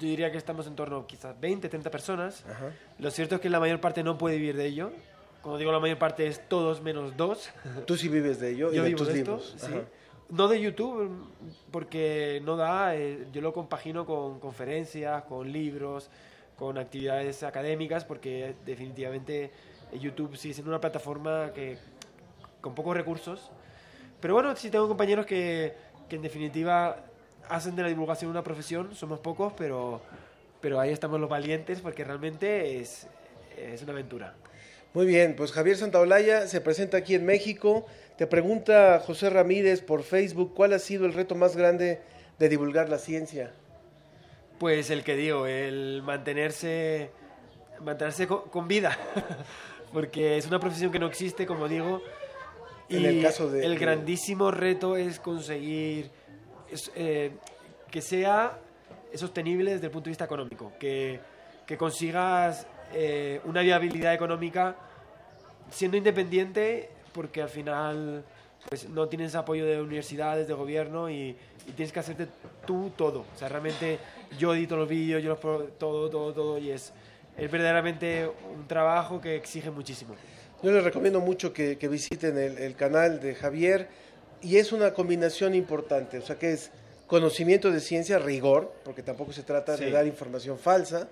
[0.00, 2.44] Yo diría que estamos en torno a quizás 20, 30 personas.
[2.44, 2.72] Ajá.
[2.98, 4.90] Lo cierto es que la mayor parte no puede vivir de ello.
[5.46, 7.50] Cuando digo la mayor parte es todos menos dos.
[7.86, 9.54] Tú sí vives de ello y Yo de vivo tus de esto, libros.
[9.56, 9.72] sí.
[10.28, 11.08] No de YouTube,
[11.70, 12.96] porque no da.
[12.96, 16.10] eh, yo lo compagino con conferencias, con libros,
[16.58, 19.52] con actividades académicas, porque definitivamente
[19.92, 21.78] YouTube sigue siendo una plataforma que
[22.60, 23.52] con pocos recursos.
[24.20, 25.76] Pero bueno, sí tengo compañeros que,
[26.08, 27.04] que en definitiva
[27.48, 28.96] hacen de la divulgación una profesión.
[28.96, 30.00] Somos pocos, pero,
[30.60, 33.06] pero ahí estamos los valientes, porque realmente es,
[33.56, 34.34] es una aventura.
[34.96, 37.84] Muy bien, pues Javier Santaolalla se presenta aquí en México.
[38.16, 42.00] Te pregunta José Ramírez por Facebook, ¿cuál ha sido el reto más grande
[42.38, 43.52] de divulgar la ciencia?
[44.58, 47.10] Pues el que digo, el mantenerse,
[47.82, 48.96] mantenerse co- con, vida,
[49.92, 52.00] porque es una profesión que no existe, como digo,
[52.88, 56.08] y En el caso de- el grandísimo reto es conseguir
[56.94, 57.32] eh,
[57.90, 58.60] que sea
[59.12, 61.20] sostenible desde el punto de vista económico, que,
[61.66, 64.76] que consigas eh, una viabilidad económica
[65.70, 68.24] siendo independiente, porque al final
[68.68, 72.26] pues no tienes apoyo de universidades, de gobierno y, y tienes que hacerte
[72.66, 73.20] tú todo.
[73.34, 73.98] O sea, realmente
[74.38, 75.40] yo edito los vídeos, yo los
[75.78, 76.92] todo, todo, todo y es,
[77.36, 80.14] es verdaderamente un trabajo que exige muchísimo.
[80.62, 83.88] Yo les recomiendo mucho que, que visiten el, el canal de Javier
[84.42, 86.70] y es una combinación importante, o sea que es
[87.06, 89.90] conocimiento de ciencia, rigor, porque tampoco se trata de Sí.
[89.92, 91.08] dar información falsa,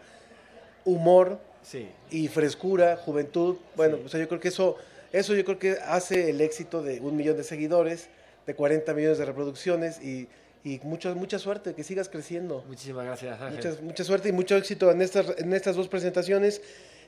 [0.85, 1.89] humor Sí.
[2.11, 3.57] y frescura, juventud.
[3.75, 4.77] Bueno, o sea, yo creo que eso,
[5.13, 8.09] eso yo creo que hace el éxito de un millón de seguidores,
[8.47, 10.29] de 40 millones de reproducciones y,
[10.63, 12.65] y mucha, mucha suerte, que sigas creciendo.
[12.69, 13.57] Muchísimas gracias, Ángel.
[13.57, 16.61] Mucha, mucha suerte y mucho éxito en estas, en estas dos presentaciones.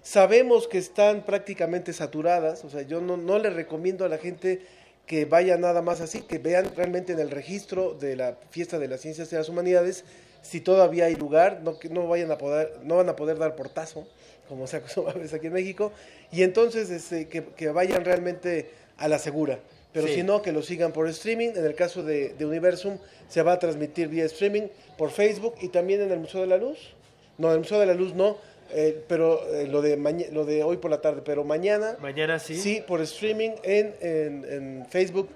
[0.03, 4.62] Sabemos que están prácticamente saturadas, o sea, yo no, no le recomiendo a la gente
[5.07, 8.88] que vaya nada más así, que vean realmente en el registro de la fiesta de
[8.88, 10.05] las ciencias y las humanidades
[10.46, 13.56] si todavía hay lugar, no que no vayan a poder, no van a poder dar
[13.56, 14.06] portazo,
[14.48, 15.92] como se acostumbra a veces aquí en México,
[16.30, 19.59] y entonces este, que, que vayan realmente a la segura.
[19.92, 20.16] Pero Sí.
[20.16, 21.50] si no, que lo sigan por streaming.
[21.56, 25.68] En el caso de, de Universum, se va a transmitir vía streaming por Facebook y
[25.68, 26.92] también en el Museo de la Luz.
[27.38, 28.37] No, en el Museo de la Luz no,
[28.72, 31.22] eh, pero eh, lo, de maña- lo de hoy por la tarde.
[31.24, 32.56] Pero mañana, Mañana sí.
[32.56, 35.30] sí, por streaming en, en, en Facebook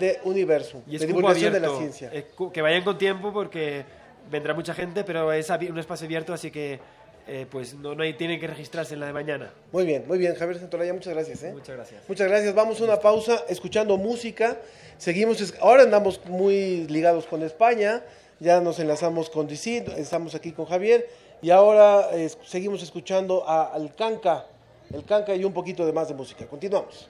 [0.00, 2.10] de Universum, Y es de divulgación de la ciencia.
[2.12, 3.84] Es que vayan con tiempo porque
[4.30, 6.80] vendrá mucha gente, pero es un espacio abierto, así que
[7.26, 9.52] eh, pues no, no hay, tienen que registrarse en la de mañana.
[9.72, 11.42] Muy bien, muy bien, Javier Santolaya, muchas gracias.
[11.42, 11.52] ¿eh?
[11.52, 12.02] Muchas gracias.
[12.08, 12.54] Muchas gracias.
[12.54, 14.56] Vamos a una pausa escuchando música.
[14.98, 18.02] Seguimos, ahora andamos muy ligados con España.
[18.40, 21.06] Ya nos enlazamos con DC, estamos aquí con Javier.
[21.42, 24.46] Y ahora eh, seguimos escuchando a, al Canca,
[24.92, 26.46] el Canca y un poquito de más de música.
[26.46, 27.08] Continuamos.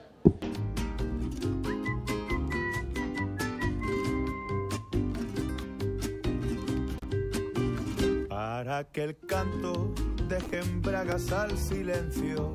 [8.70, 9.92] Para que el canto
[10.28, 12.54] deje en bragas al silencio,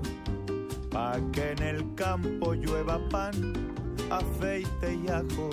[0.89, 3.34] para que en el campo llueva pan,
[4.10, 5.49] aceite y ajo,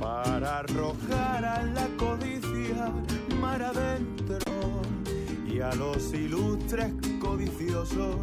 [0.00, 2.90] para arrojar a la codicia
[3.42, 4.38] mar adentro
[5.46, 8.16] y a los ilustres codiciosos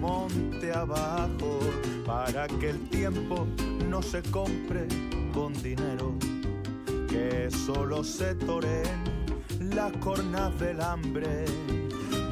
[0.00, 1.60] monte abajo,
[2.06, 3.46] para que el tiempo
[3.88, 4.88] no se compre
[5.32, 6.12] con dinero,
[7.08, 9.19] que solo se toreen
[9.74, 11.44] las cornas del hambre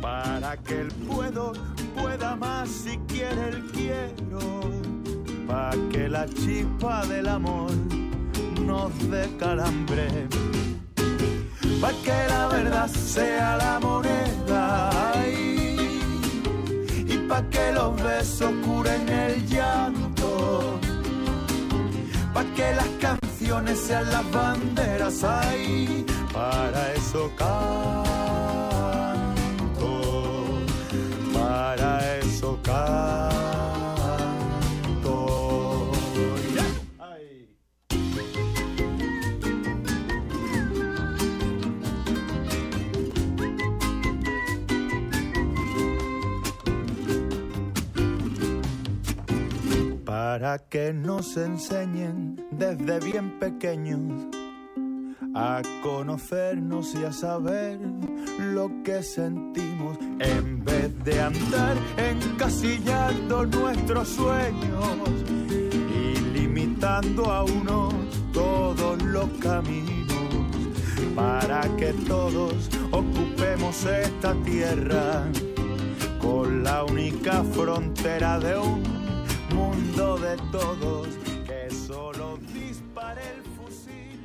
[0.00, 1.52] para que el puedo
[1.96, 4.60] pueda más si quiere el quiero
[5.46, 7.72] para que la chispa del amor
[8.64, 10.28] nos dé calambre
[11.80, 15.48] para que la verdad sea la moneda ay,
[18.20, 20.80] eso curen el llanto,
[22.34, 23.17] pa' que las
[23.48, 28.04] canciones sean las banderas ahí, para eso canto,
[31.32, 33.47] para eso canto.
[50.30, 54.26] Para que nos enseñen desde bien pequeños
[55.34, 57.80] a conocernos y a saber
[58.38, 59.96] lo que sentimos.
[60.20, 64.98] En vez de andar encasillando nuestros sueños
[65.98, 67.94] y limitando a unos
[68.34, 70.28] todos los caminos
[71.14, 75.24] para que todos ocupemos esta tierra
[76.20, 78.97] con la única frontera de un
[80.28, 81.06] de todos
[81.46, 84.20] que solo dispare el fusil.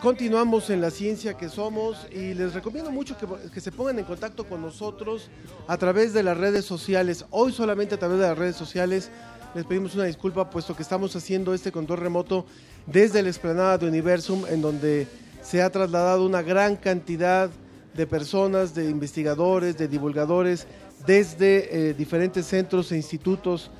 [0.00, 4.06] Continuamos en la ciencia que somos y les recomiendo mucho que, que, se pongan en
[4.06, 5.28] contacto con nosotros
[5.68, 7.26] a través de las redes sociales.
[7.30, 9.10] Hoy solamente a través de las redes sociales
[9.54, 12.46] les pedimos una disculpa puesto que estamos haciendo este control remoto
[12.86, 15.06] desde la explanada de Universum en donde
[15.42, 17.50] se ha trasladado una gran cantidad
[17.92, 20.66] de personas, de investigadores, de divulgadores
[21.06, 23.70] desde eh, diferentes centros e institutos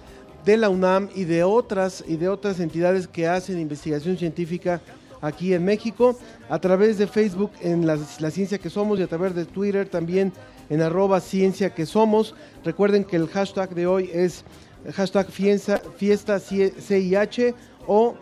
[0.44, 4.80] de la UNAM y de otras y de otras entidades que hacen investigación científica
[5.20, 6.18] aquí en México,
[6.50, 7.96] a través de Facebook en la,
[8.30, 10.32] Ciencia que Somos y a través de Twitter también
[10.68, 12.34] en arroba Ciencia que Somos.
[12.62, 14.44] Recuerden que el hashtag de hoy es
[14.92, 17.54] hashtag fiesta, fiesta CIH
[17.86, 18.16] o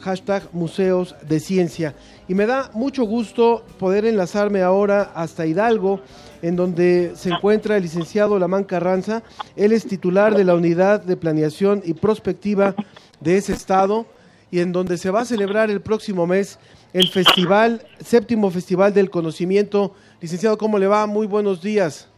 [0.00, 1.94] hashtag Museos de Ciencia.
[2.28, 6.02] Y me da mucho gusto poder enlazarme ahora hasta Hidalgo,
[6.42, 9.22] en donde se encuentra el licenciado Lamán Carranza.
[9.56, 12.74] Él es titular de la Unidad de Planeación y Prospectiva
[13.20, 14.06] de ese estado
[14.50, 16.58] y en donde se va a celebrar el próximo mes
[16.92, 19.94] el festival, séptimo Festival del Conocimiento.
[20.20, 21.06] Licenciado, ¿cómo le va?
[21.06, 22.12] Muy buenos días.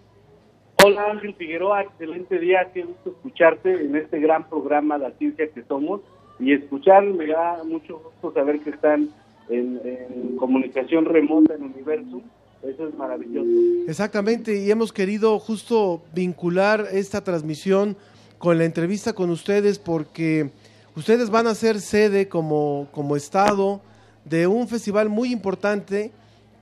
[0.82, 5.62] Hola Ángel Figueroa, excelente día, qué gusto escucharte en este gran programa La Ciencia que
[5.62, 6.00] Somos
[6.38, 9.08] y escuchar, me da mucho gusto saber que están
[9.48, 12.20] en, comunicación remota en Universo.
[12.66, 13.48] Eso es maravilloso.
[13.88, 17.96] Exactamente, y hemos querido justo vincular esta transmisión
[18.38, 20.50] con la entrevista con ustedes porque
[20.96, 23.83] ustedes van a ser sede como, como Estado
[24.24, 26.11] de un festival muy importante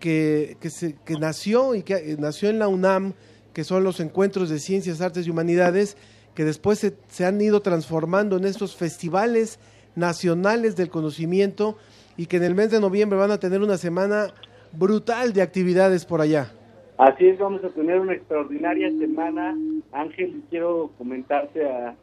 [0.00, 3.14] que, que, se, que nació y que eh, nació en la UNAM,
[3.52, 5.96] que son los encuentros de ciencias, artes y humanidades,
[6.34, 9.60] que después se, se han ido transformando en estos festivales
[9.94, 11.76] nacionales del conocimiento
[12.16, 14.34] y que en el mes de noviembre van a tener una semana
[14.72, 16.52] brutal de actividades por allá.
[16.98, 19.56] Así es, vamos a tener una extraordinaria semana.
[19.92, 21.96] Ángel, quiero comentarte a,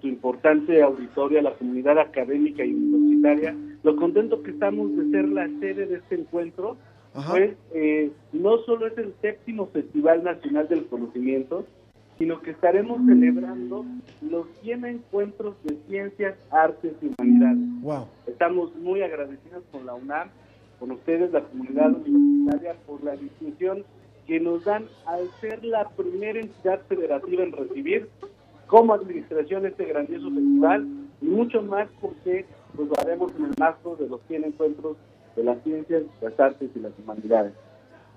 [0.00, 3.54] tu importante auditorio, a la comunidad académica y universitaria,
[3.84, 6.76] lo contento que estamos de ser la sede de este encuentro.
[7.30, 11.64] Pues eh, no solo es el séptimo Festival Nacional del Conocimiento,
[12.18, 13.84] sino que estaremos celebrando
[14.20, 17.82] los 100 encuentros de ciencias, artes y humanidades.
[17.82, 18.06] Wow.
[18.26, 20.28] Estamos muy agradecidos con la UNAM,
[20.78, 23.84] con ustedes, la comunidad universitaria, por la distinción
[24.26, 28.08] que nos dan al ser la primera entidad federativa en recibir
[28.66, 30.86] como administración este grandioso festival
[31.22, 32.44] y mucho más porque
[32.76, 34.96] pues, lo haremos en el marco de los 100 encuentros
[35.34, 37.54] de las ciencias, las artes y las humanidades.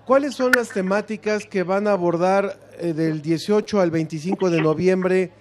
[0.05, 5.31] ¿Cuáles son las temáticas que van a abordar eh, del 18 al 25 de noviembre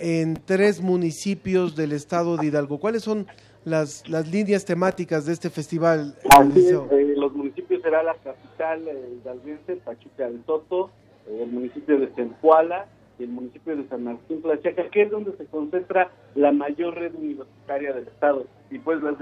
[0.00, 2.78] en tres municipios del estado de Hidalgo?
[2.78, 3.26] ¿Cuáles son
[3.64, 6.16] las, las líneas temáticas de este festival?
[6.24, 10.90] Eh, los municipios será la capital eh, hidalguense, Pachuca del Soto,
[11.28, 12.86] el municipio de Zempoala
[13.18, 17.14] y el municipio de San Martín Tlaxiaca, que es donde se concentra la mayor red
[17.14, 18.46] universitaria del estado.
[18.70, 19.16] Y pues las,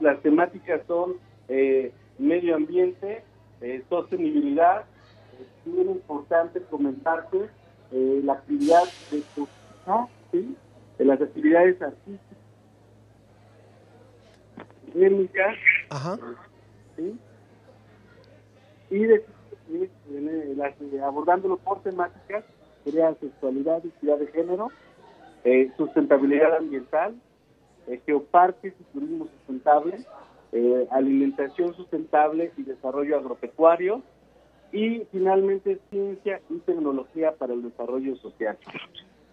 [0.00, 1.14] las temáticas son
[2.18, 3.22] medio ambiente,
[3.60, 4.84] eh, sostenibilidad,
[5.40, 7.48] es muy importante comentarte
[7.92, 9.22] eh, la actividad de
[10.32, 10.56] ¿sí?
[10.98, 12.38] de las actividades artísticas,
[14.88, 15.56] académicas,
[16.96, 17.18] ¿sí?
[18.90, 19.24] y de,
[19.68, 22.44] de, abordándolo por temáticas,
[22.84, 24.70] sería sexualidad, identidad de género,
[25.44, 27.14] eh, sustentabilidad ambiental,
[27.88, 29.98] eh, geoparques y turismo sustentable,
[30.52, 34.02] eh, alimentación sustentable y desarrollo agropecuario,
[34.72, 38.58] y finalmente ciencia y tecnología para el desarrollo social.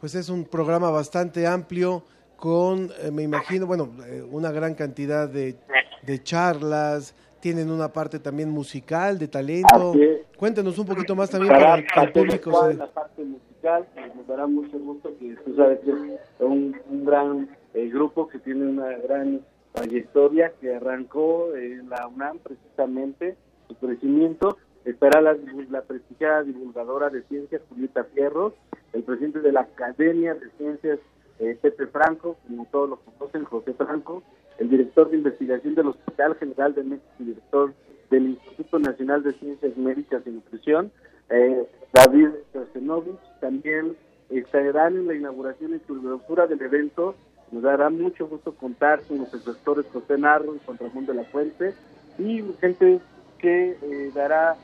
[0.04, 2.04] Pues es un programa bastante amplio
[2.36, 5.56] con, eh, me imagino, bueno, eh, una gran cantidad de,
[6.01, 9.93] de, charlas, tienen una parte también musical, de talento,
[10.36, 12.74] Cuéntenos un poquito más también para, que el público se...
[12.74, 17.56] la parte musical, nos dará mucho gusto que tú sabes que es un, un gran
[17.74, 19.39] eh, grupo que tiene una gran
[19.72, 23.38] trayectoria que arrancó en la UNAM precisamente
[23.70, 25.38] su crecimiento estará la,
[25.70, 28.54] la prestigiada divulgadora de ciencias Julieta Fierro,
[28.94, 31.00] el presidente de la Academia de Ciencias
[31.40, 34.24] eh, Pepe Franco, como todos lo conocen, José Franco,
[34.60, 37.74] el director de investigación del Hospital General de México y director
[38.10, 40.92] del Instituto Nacional de Ciencias Médicas y Nutrición,
[41.30, 43.96] eh, David Trascenovich, también
[44.30, 47.16] estarán en la inauguración y clausura del evento.
[47.52, 51.24] Nos dará mucho gusto contar con los profesores José Narro y Juan Ramón de la
[51.26, 51.74] Fuente
[52.18, 53.00] y gente
[53.38, 54.56] que eh, dará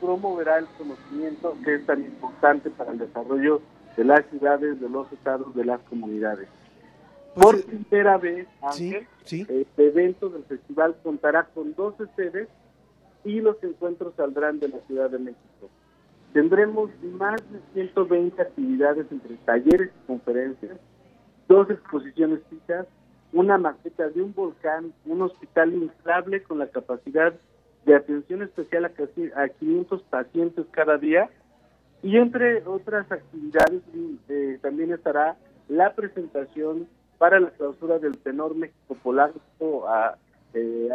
[0.00, 3.60] promoverá el conocimiento que es tan importante para el desarrollo
[3.96, 6.48] de las ciudades, de los estados, de las comunidades.
[7.34, 12.48] Pues, Por eh, primera vez, Ángel, este evento del festival contará con 12 sedes
[13.24, 15.68] y los encuentros saldrán de la Ciudad de México.
[16.32, 20.78] Tendremos más de 120 actividades entre talleres y conferencias,
[21.48, 22.86] dos exposiciones fijas,
[23.32, 27.34] una maqueta de un volcán, un hospital inflable con la capacidad
[27.84, 31.30] de atención especial a, casi, a 500 pacientes cada día
[32.02, 33.82] y entre otras actividades
[34.28, 35.36] eh, también estará
[35.68, 38.96] la presentación para la clausura del tenor México
[39.86, 40.16] a
[40.54, 40.88] eh,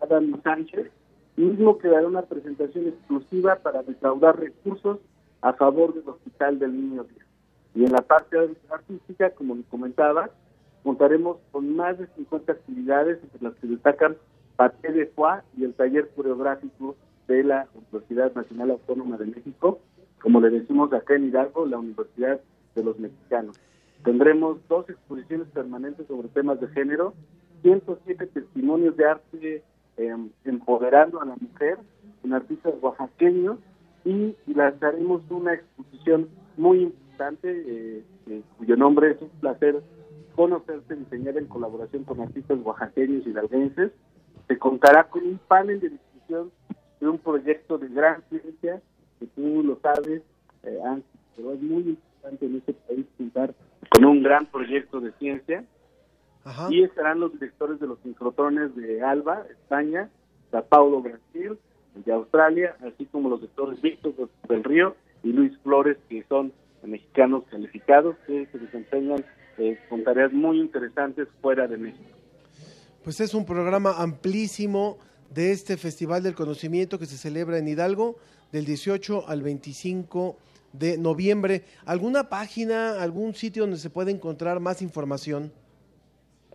[0.00, 0.90] Adam Sánchez,
[1.36, 4.98] mismo que dará una presentación exclusiva para recaudar recursos
[5.40, 7.26] a favor del Hospital del Niño Dios.
[7.74, 8.36] Y en la parte
[8.70, 10.30] artística, como comentaba,
[10.82, 14.16] contaremos con más de 50 actividades entre las que destacan
[14.58, 16.96] Paté de Foix y el taller coreográfico
[17.28, 19.78] de la Universidad Nacional Autónoma de México,
[20.20, 22.40] como le decimos acá en Hidalgo, la Universidad
[22.74, 23.56] de los Mexicanos.
[24.02, 27.14] Tendremos dos exposiciones permanentes sobre temas de género,
[27.62, 29.62] 107 testimonios de arte
[29.96, 31.78] em, empoderando a la mujer
[32.20, 33.58] con artistas oaxaqueños
[34.04, 39.80] y lanzaremos una exposición muy importante eh, eh, cuyo nombre es un placer
[40.34, 43.92] conocerse, diseñar en colaboración con artistas oaxaqueños y hidalguenses
[44.48, 46.50] se contará con un panel de discusión
[47.00, 48.82] de un proyecto de gran ciencia,
[49.20, 50.22] que tú lo sabes,
[50.64, 50.80] eh,
[51.36, 53.54] pero es muy importante en este país contar
[53.90, 55.64] con un gran proyecto de ciencia.
[56.70, 60.08] Y estarán los directores de los sincrotrones de Alba, España,
[60.50, 61.58] Sao Paulo, Brasil,
[61.94, 64.14] de Australia, así como los directores Víctor
[64.48, 69.22] del Río y Luis Flores, que son mexicanos calificados que se desempeñan
[69.58, 72.17] eh, con tareas muy interesantes fuera de México
[73.08, 74.98] pues es un programa amplísimo
[75.30, 78.16] de este Festival del Conocimiento que se celebra en Hidalgo
[78.52, 80.36] del 18 al 25
[80.74, 81.64] de noviembre.
[81.86, 85.54] ¿Alguna página, algún sitio donde se puede encontrar más información?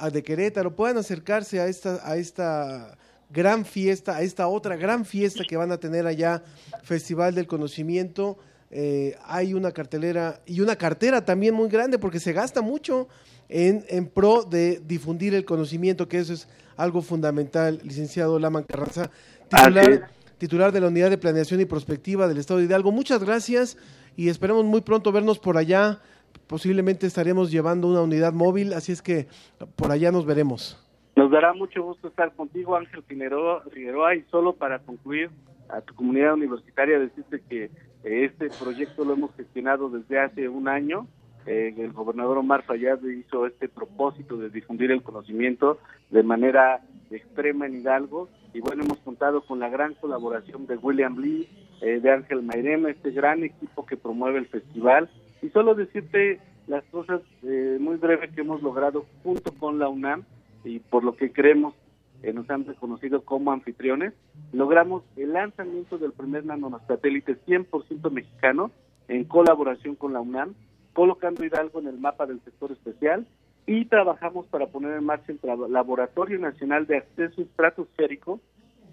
[0.08, 2.96] de Querétaro puedan acercarse a esta, a esta
[3.28, 6.42] gran fiesta, a esta otra gran fiesta que van a tener allá,
[6.82, 8.38] Festival del Conocimiento.
[8.70, 13.08] Eh, hay una cartelera y una cartera también muy grande porque se gasta mucho
[13.48, 19.10] en, en pro de difundir el conocimiento, que eso es algo fundamental, licenciado Laman Carranza,
[19.48, 22.92] titular, titular de la Unidad de Planeación y Prospectiva del Estado de Hidalgo.
[22.92, 23.76] Muchas gracias
[24.16, 26.00] y esperemos muy pronto vernos por allá
[26.46, 29.28] posiblemente estaremos llevando una unidad móvil, así es que
[29.76, 30.76] por allá nos veremos.
[31.16, 35.30] Nos dará mucho gusto estar contigo, Ángel Figueroa, y solo para concluir
[35.68, 40.66] a tu comunidad universitaria, decirte que eh, este proyecto lo hemos gestionado desde hace un
[40.66, 41.06] año.
[41.46, 45.78] Eh, el gobernador Omar Fayad hizo este propósito de difundir el conocimiento
[46.10, 48.28] de manera extrema en Hidalgo.
[48.52, 51.48] Y bueno, hemos contado con la gran colaboración de William Lee,
[51.80, 55.08] eh, de Ángel Mairema, este gran equipo que promueve el festival
[55.42, 60.24] y solo decirte las cosas eh, muy breves que hemos logrado junto con la UNAM
[60.64, 61.74] y por lo que creemos
[62.22, 64.12] eh, nos han reconocido como anfitriones,
[64.52, 68.70] logramos el lanzamiento del primer nanosatélite 100% mexicano
[69.08, 70.54] en colaboración con la UNAM,
[70.92, 73.26] colocando Hidalgo en el mapa del sector especial
[73.66, 75.38] y trabajamos para poner en marcha el
[75.72, 78.40] Laboratorio Nacional de Acceso Estratosférico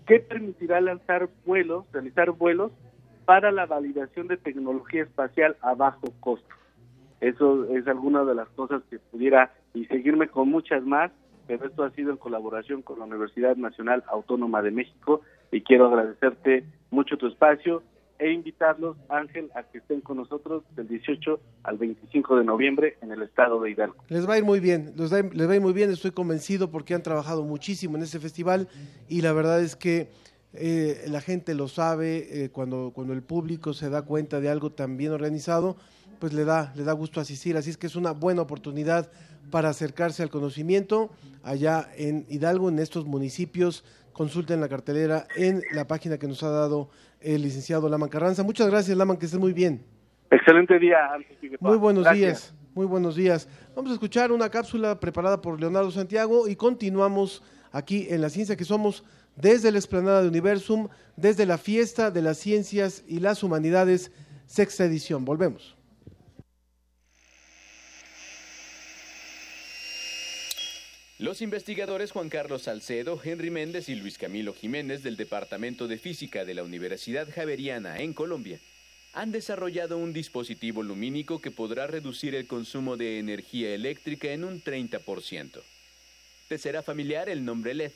[0.05, 2.71] que permitirá lanzar vuelos, realizar vuelos
[3.27, 6.47] para la validación de tecnología espacial a bajo costo.
[7.19, 11.11] Eso es alguna de las cosas que pudiera y seguirme con muchas más,
[11.45, 15.19] pero esto ha sido en colaboración con la Universidad Nacional Autónoma de México
[15.51, 17.83] y quiero agradecerte mucho tu espacio
[18.17, 23.11] e invitarlos, Ángel, a que estén con nosotros del 18 al 25 de noviembre en
[23.11, 23.97] el estado de Hidalgo.
[24.07, 26.93] Les va a ir muy bien, les, va a ir muy bien, estoy convencido porque
[26.93, 28.69] han trabajado muchísimo en este festival
[29.09, 30.07] y la verdad es que
[30.57, 34.71] eh, la gente lo sabe, eh, cuando, cuando el público se da cuenta de algo
[34.71, 35.77] tan bien organizado,
[36.19, 39.11] pues le da, le da gusto asistir, así es que es una buena oportunidad
[39.51, 41.11] para acercarse al conocimiento
[41.43, 43.85] allá en Hidalgo, en estos municipios.
[44.13, 46.89] Consulten la cartelera en la página que nos ha dado
[47.21, 48.43] el licenciado Laman Carranza.
[48.43, 49.85] Muchas gracias, Laman, que estés muy bien.
[50.31, 50.97] Excelente día.
[51.59, 53.47] Muy buenos días, muy buenos días.
[53.75, 58.57] Vamos a escuchar una cápsula preparada por Leonardo Santiago y continuamos aquí en La Ciencia
[58.57, 59.03] que Somos
[59.37, 64.11] desde la explanada de Universum, desde la fiesta de las ciencias y las humanidades,
[64.45, 65.23] sexta edición.
[65.23, 65.75] Volvemos.
[71.19, 76.45] Los investigadores Juan Carlos Salcedo, Henry Méndez y Luis Camilo Jiménez del Departamento de Física
[76.45, 78.59] de la Universidad Javeriana en Colombia
[79.13, 84.61] han desarrollado un dispositivo lumínico que podrá reducir el consumo de energía eléctrica en un
[84.61, 85.59] 30%.
[86.49, 87.93] ¿Te será familiar el nombre LED?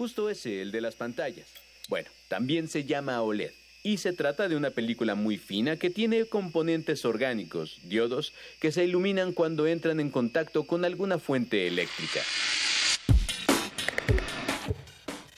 [0.00, 1.46] Justo ese, el de las pantallas.
[1.90, 3.50] Bueno, también se llama OLED.
[3.82, 8.32] Y se trata de una película muy fina que tiene componentes orgánicos, diodos,
[8.62, 12.20] que se iluminan cuando entran en contacto con alguna fuente eléctrica.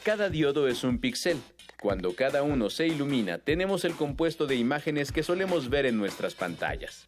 [0.05, 1.39] Cada diodo es un píxel.
[1.81, 6.35] Cuando cada uno se ilumina, tenemos el compuesto de imágenes que solemos ver en nuestras
[6.37, 7.03] pantallas.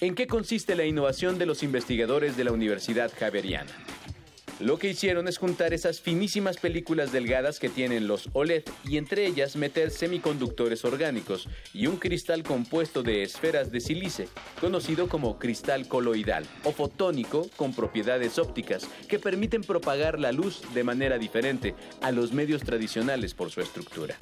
[0.00, 3.70] ¿En qué consiste la innovación de los investigadores de la Universidad Javeriana?
[4.60, 9.26] Lo que hicieron es juntar esas finísimas películas delgadas que tienen los OLED y entre
[9.26, 14.28] ellas meter semiconductores orgánicos y un cristal compuesto de esferas de sílice,
[14.60, 20.84] conocido como cristal coloidal o fotónico con propiedades ópticas que permiten propagar la luz de
[20.84, 24.16] manera diferente a los medios tradicionales por su estructura.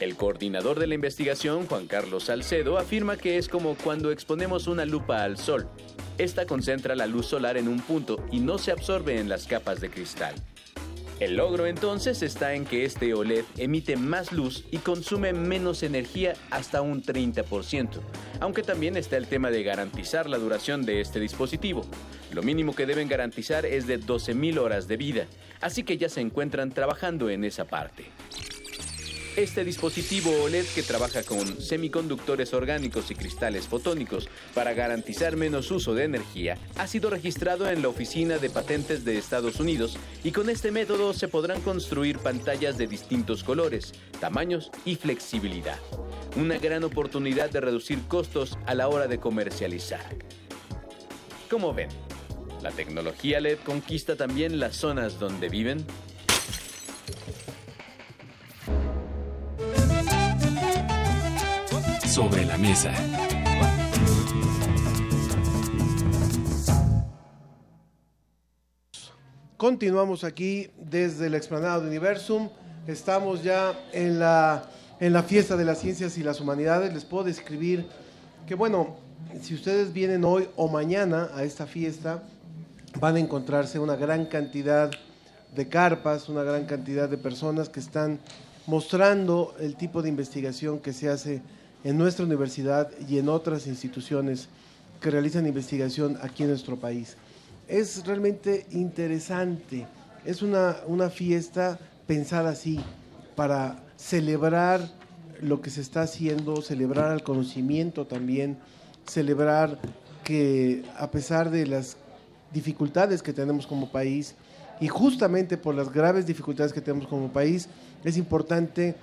[0.00, 4.84] El coordinador de la investigación, Juan Carlos Salcedo, afirma que es como cuando exponemos una
[4.84, 5.68] lupa al sol.
[6.18, 9.80] Esta concentra la luz solar en un punto y no se absorbe en las capas
[9.80, 10.34] de cristal.
[11.20, 16.34] El logro entonces está en que este OLED emite más luz y consume menos energía
[16.50, 18.00] hasta un 30%,
[18.40, 21.86] aunque también está el tema de garantizar la duración de este dispositivo.
[22.32, 25.26] Lo mínimo que deben garantizar es de 12.000 horas de vida,
[25.60, 28.06] así que ya se encuentran trabajando en esa parte.
[29.36, 35.92] Este dispositivo OLED que trabaja con semiconductores orgánicos y cristales fotónicos para garantizar menos uso
[35.92, 40.50] de energía ha sido registrado en la Oficina de Patentes de Estados Unidos y con
[40.50, 45.80] este método se podrán construir pantallas de distintos colores, tamaños y flexibilidad.
[46.36, 50.14] Una gran oportunidad de reducir costos a la hora de comercializar.
[51.50, 51.88] Como ven,
[52.62, 55.84] la tecnología LED conquista también las zonas donde viven
[62.14, 62.92] sobre la mesa.
[69.56, 72.50] Continuamos aquí desde el explanado de Universum.
[72.86, 74.62] Estamos ya en la,
[75.00, 76.94] en la fiesta de las ciencias y las humanidades.
[76.94, 77.84] Les puedo describir
[78.46, 78.94] que, bueno,
[79.42, 82.22] si ustedes vienen hoy o mañana a esta fiesta,
[83.00, 84.88] van a encontrarse una gran cantidad
[85.52, 88.20] de carpas, una gran cantidad de personas que están
[88.68, 91.42] mostrando el tipo de investigación que se hace
[91.84, 94.48] en nuestra universidad y en otras instituciones
[95.00, 97.16] que realizan investigación aquí en nuestro país.
[97.68, 99.86] Es realmente interesante,
[100.24, 102.80] es una, una fiesta pensada así,
[103.36, 104.88] para celebrar
[105.40, 108.56] lo que se está haciendo, celebrar el conocimiento también,
[109.06, 109.78] celebrar
[110.22, 111.96] que a pesar de las
[112.52, 114.34] dificultades que tenemos como país,
[114.80, 117.68] y justamente por las graves dificultades que tenemos como país,
[118.04, 118.96] es importante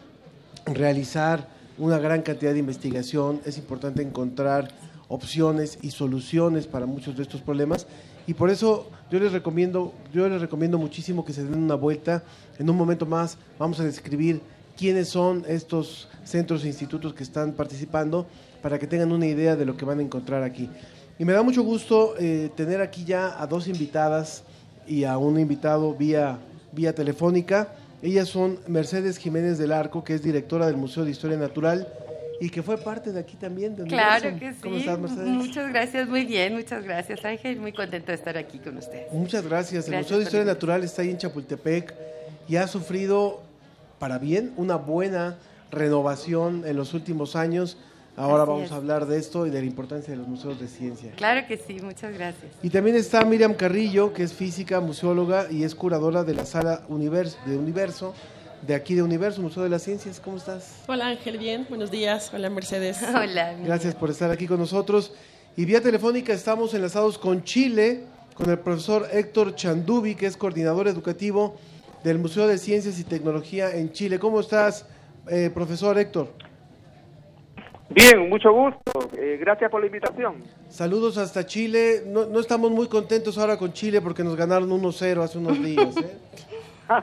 [0.66, 1.48] realizar
[1.82, 4.70] una gran cantidad de investigación, es importante encontrar
[5.08, 7.88] opciones y soluciones para muchos de estos problemas
[8.28, 12.24] y por eso yo les recomiendo, yo les recomiendo muchísimo que se den una vuelta.
[12.60, 14.42] En un momento más vamos a describir
[14.78, 18.28] quiénes son estos centros e institutos que están participando
[18.62, 20.70] para que tengan una idea de lo que van a encontrar aquí.
[21.18, 24.44] Y me da mucho gusto eh, tener aquí ya a dos invitadas
[24.88, 26.38] y a un invitado vía,
[26.72, 27.74] vía telefónica.
[28.02, 31.88] Ellas son Mercedes Jiménez del Arco, que es directora del Museo de Historia Natural
[32.40, 33.76] y que fue parte de aquí también.
[33.76, 34.60] De claro que sí.
[34.64, 35.28] ¿Cómo estás, Mercedes?
[35.28, 37.60] Muchas gracias, muy bien, muchas gracias, Ángel.
[37.60, 39.14] Muy contento de estar aquí con ustedes.
[39.14, 39.88] Muchas gracias.
[39.88, 41.94] El Museo de Historia Natural está ahí en Chapultepec
[42.48, 43.44] y ha sufrido
[44.00, 45.38] para bien, una buena
[45.70, 47.78] renovación en los últimos años.
[48.18, 51.12] Ahora vamos a hablar de esto y de la importancia de los museos de ciencia.
[51.16, 52.52] Claro que sí, muchas gracias.
[52.62, 56.84] Y también está Miriam Carrillo, que es física, museóloga y es curadora de la sala
[56.90, 58.14] Universo, de Universo,
[58.68, 60.20] de aquí de Universo, Museo de las Ciencias.
[60.20, 60.76] ¿Cómo estás?
[60.88, 62.32] Hola Ángel, bien, buenos días.
[62.34, 63.02] Hola Mercedes.
[63.16, 63.56] Hola.
[63.64, 65.14] Gracias por estar aquí con nosotros.
[65.56, 68.04] Y vía telefónica estamos enlazados con Chile,
[68.34, 71.56] con el profesor Héctor Chandubi, que es coordinador educativo
[72.04, 74.20] del Museo de Ciencias y Tecnología en Chile.
[74.20, 74.86] ¿Cómo estás,
[75.30, 76.51] eh, profesor Héctor?
[77.94, 79.10] Bien, mucho gusto.
[79.18, 80.44] Eh, gracias por la invitación.
[80.70, 82.04] Saludos hasta Chile.
[82.06, 85.96] No, no, estamos muy contentos ahora con Chile porque nos ganaron 1-0 hace unos días.
[85.98, 86.18] ¿eh?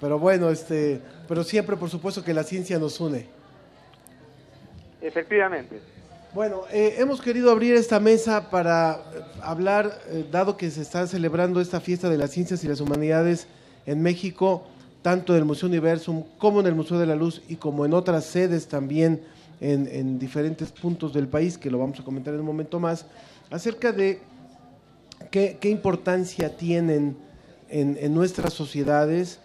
[0.00, 3.26] pero bueno, este, pero siempre por supuesto que la ciencia nos une.
[5.00, 5.80] Efectivamente.
[6.36, 11.06] Bueno, eh, hemos querido abrir esta mesa para eh, hablar, eh, dado que se está
[11.06, 13.46] celebrando esta fiesta de las ciencias y las humanidades
[13.86, 14.66] en México,
[15.06, 17.94] tanto en el Museo Universum como en el Museo de la Luz y como en
[17.94, 19.20] otras sedes también
[19.60, 23.06] en, diferentes puntos del país, que lo vamos a comentar en un momento más,
[23.48, 24.18] acerca de
[25.30, 27.16] qué, importancia tienen
[27.68, 29.38] en, nuestras sociedades,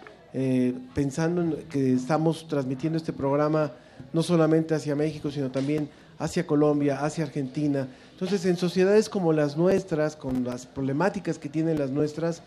[0.95, 3.72] pensando en que estamos transmitiendo este programa
[4.14, 7.88] no solamente hacia México, sino también hacia Colombia, hacia Argentina.
[8.14, 12.41] Entonces, en sociedades como las nuestras, con las problemáticas que tienen las nuestras,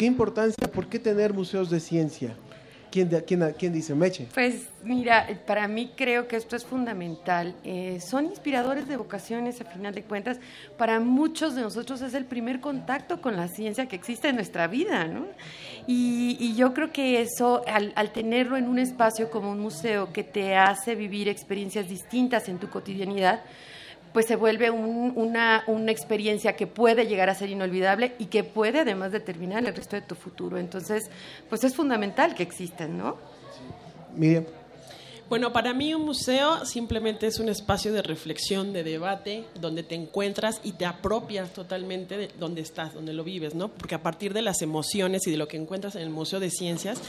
[0.00, 2.34] ¿qué importancia, por qué tener museos de ciencia?
[2.90, 4.28] ¿Quién, quién, quién dice, Meche?
[4.32, 7.54] Pues mira, para mí creo que esto es fundamental.
[7.64, 10.38] Eh, son inspiradores de vocaciones, a final de cuentas.
[10.78, 14.68] Para muchos de nosotros es el primer contacto con la ciencia que existe en nuestra
[14.68, 15.26] vida, ¿no?
[15.86, 20.24] Y, yo creo que eso, al, al, tenerlo en un espacio como un museo que
[20.24, 23.42] te hace vivir experiencias distintas en tu cotidianidad,
[24.12, 28.80] pues se vuelve una, una, experiencia que puede llegar a ser inolvidable y que puede
[28.80, 30.58] además determinar el resto de tu futuro.
[30.58, 31.10] Entonces,
[31.48, 33.16] pues es fundamental que existan, ¿no?
[34.16, 34.44] Miriam.
[35.30, 39.94] Bueno, para mí un museo simplemente es un espacio de reflexión, de debate, donde te
[39.94, 43.68] encuentras y te apropias totalmente de donde estás, donde lo vives, ¿no?
[43.68, 46.50] Porque a partir de las emociones y de lo que encuentras en el Museo de
[46.50, 47.00] Ciencias,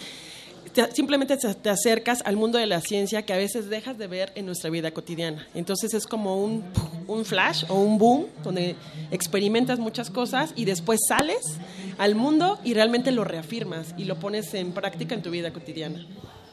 [0.94, 4.46] simplemente te acercas al mundo de la ciencia que a veces dejas de ver en
[4.46, 5.48] nuestra vida cotidiana.
[5.54, 6.64] Entonces es como un,
[7.08, 8.76] un flash o un boom donde
[9.12, 11.58] experimentas muchas cosas y después sales
[11.98, 16.06] al mundo y realmente lo reafirmas y lo pones en práctica en tu vida cotidiana.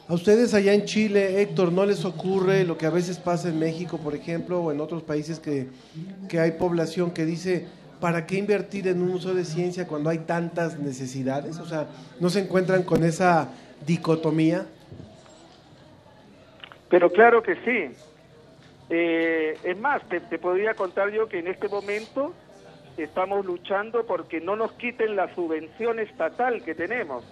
[0.07, 3.59] A ustedes allá en Chile, Héctor, ¿no les ocurre lo que a veces pasa en
[3.59, 5.67] México, por ejemplo, o en otros países que,
[6.27, 7.67] que hay población que dice,
[7.99, 11.59] ¿para qué invertir en un museo de ciencia cuando hay tantas necesidades?
[11.59, 11.89] O sea,
[12.19, 13.49] ¿no se encuentran con esa
[13.85, 14.65] dicotomía?
[16.89, 17.95] Pero claro que sí.
[18.89, 22.33] Eh, es más, te, podría contar yo que en este momento
[22.97, 27.23] estamos luchando porque no nos quiten la subvención estatal que tenemos.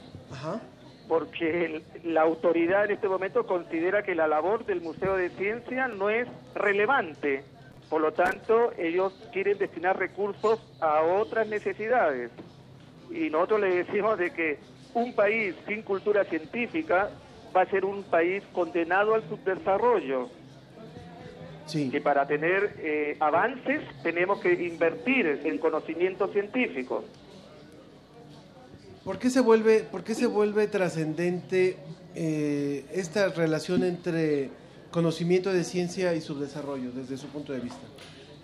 [1.07, 6.09] Porque la autoridad en este momento considera que la labor del Museo de Ciencia no
[6.09, 7.43] es relevante.
[7.89, 12.29] Por lo tanto, ellos quieren destinar recursos a otras necesidades.
[13.09, 14.59] Y nosotros le decimos de que
[14.93, 17.09] un país sin cultura científica
[17.55, 20.29] va a ser un país condenado al subdesarrollo.
[21.65, 21.89] Sí.
[21.89, 27.03] Que para tener eh, avances tenemos que invertir en conocimientos científicos.
[29.03, 31.77] ¿Por qué se vuelve, por qué se vuelve trascendente
[32.15, 34.49] eh, esta relación entre
[34.91, 37.85] conocimiento de ciencia y subdesarrollo desde su punto de vista?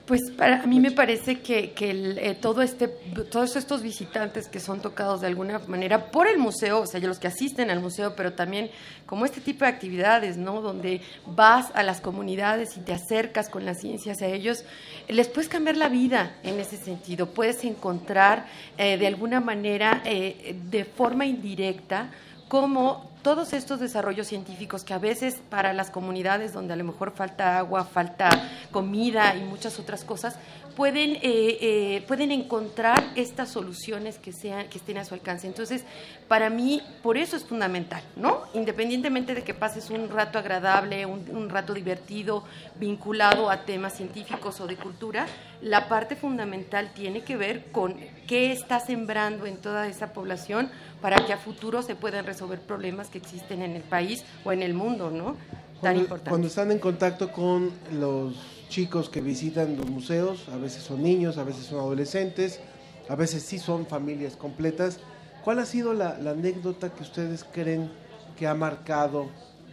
[0.05, 4.59] Pues para a mí me parece que, que eh, todo este, todos estos visitantes que
[4.59, 8.13] son tocados de alguna manera por el museo, o sea, los que asisten al museo,
[8.13, 8.69] pero también
[9.05, 10.59] como este tipo de actividades, ¿no?
[10.59, 14.65] Donde vas a las comunidades y te acercas con las ciencias a ellos,
[15.07, 17.27] les puedes cambiar la vida en ese sentido.
[17.27, 18.45] Puedes encontrar
[18.77, 22.11] eh, de alguna manera, eh, de forma indirecta,
[22.49, 27.11] cómo todos estos desarrollos científicos que a veces para las comunidades donde a lo mejor
[27.11, 28.29] falta agua, falta
[28.71, 30.35] comida y muchas otras cosas,
[30.75, 35.47] pueden, eh, eh, pueden encontrar estas soluciones que, sean, que estén a su alcance.
[35.47, 35.83] Entonces,
[36.27, 38.43] para mí, por eso es fundamental, ¿no?
[38.53, 42.43] Independientemente de que pases un rato agradable, un, un rato divertido,
[42.79, 45.27] vinculado a temas científicos o de cultura,
[45.61, 47.95] la parte fundamental tiene que ver con
[48.27, 50.69] qué está sembrando en toda esa población
[51.01, 54.61] para que a futuro se puedan resolver problemas que existen en el país o en
[54.61, 55.35] el mundo, ¿no?
[55.81, 56.29] Tan importante.
[56.29, 61.37] Cuando están en contacto con los chicos que visitan los museos, a veces son niños,
[61.37, 62.59] a veces son adolescentes,
[63.07, 64.97] a veces sí son familias completas.
[65.43, 67.91] ¿Cuál ha sido la, anécdota que ustedes creen
[68.35, 69.27] que ha marcado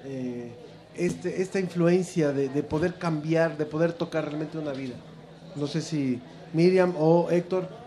[0.04, 0.52] eh,
[0.94, 4.96] este, esta influencia de, de, poder cambiar, de poder tocar realmente una vida?
[5.56, 6.20] No sé si
[6.52, 7.79] Miriam o Héctor.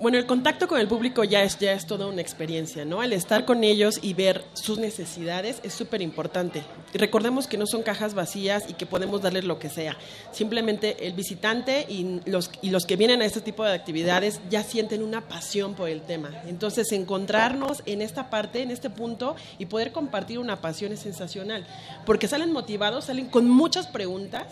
[0.00, 3.02] Bueno, el contacto con el público ya es, ya es toda una experiencia, ¿no?
[3.04, 6.64] El estar con ellos y ver sus necesidades es súper importante.
[6.92, 9.96] Recordemos que no son cajas vacías y que podemos darles lo que sea.
[10.32, 14.64] Simplemente el visitante y los, y los que vienen a este tipo de actividades ya
[14.64, 16.42] sienten una pasión por el tema.
[16.48, 21.66] Entonces, encontrarnos en esta parte, en este punto y poder compartir una pasión es sensacional.
[22.04, 24.46] Porque salen motivados, salen con muchas preguntas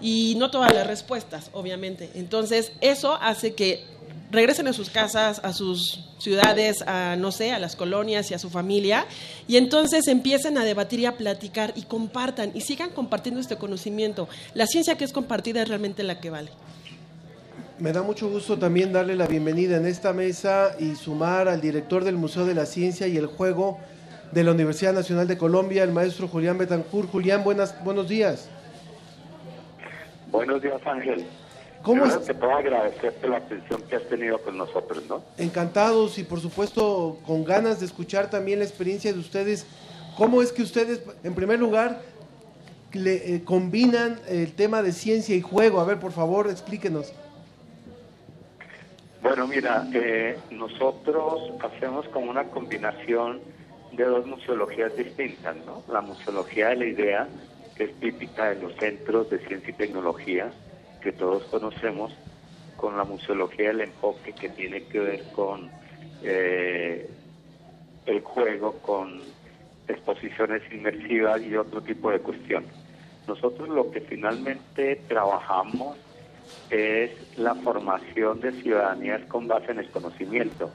[0.00, 2.10] y no todas las respuestas, obviamente.
[2.14, 3.97] Entonces, eso hace que
[4.30, 8.38] regresen a sus casas, a sus ciudades, a no sé, a las colonias y a
[8.38, 9.06] su familia,
[9.46, 14.28] y entonces empiecen a debatir y a platicar y compartan y sigan compartiendo este conocimiento.
[14.54, 16.50] La ciencia que es compartida es realmente la que vale.
[17.78, 22.02] Me da mucho gusto también darle la bienvenida en esta mesa y sumar al director
[22.02, 23.78] del Museo de la Ciencia y el Juego
[24.32, 27.08] de la Universidad Nacional de Colombia, el maestro Julián Betancourt.
[27.08, 28.48] Julián, buenas, buenos días.
[30.30, 31.24] Buenos días, Ángel.
[31.82, 35.22] ¿Cómo Primero te puedo agradecerte la atención que has tenido con nosotros, ¿no?
[35.36, 39.66] Encantados y por supuesto con ganas de escuchar también la experiencia de ustedes.
[40.16, 42.02] ¿Cómo es que ustedes, en primer lugar,
[42.92, 45.80] le, eh, combinan el tema de ciencia y juego?
[45.80, 47.12] A ver, por favor, explíquenos.
[49.22, 53.40] Bueno, mira, eh, nosotros hacemos como una combinación
[53.92, 55.82] de dos museologías distintas, ¿no?
[55.92, 57.28] La museología de la idea,
[57.76, 60.50] que es típica de los centros de ciencia y tecnología,
[61.08, 62.12] que todos conocemos,
[62.76, 65.70] con la museología del enfoque que tiene que ver con
[66.22, 67.08] eh,
[68.04, 69.22] el juego, con
[69.88, 72.68] exposiciones inmersivas y otro tipo de cuestiones.
[73.26, 75.96] Nosotros lo que finalmente trabajamos
[76.68, 80.70] es la formación de ciudadanías con base en el conocimiento,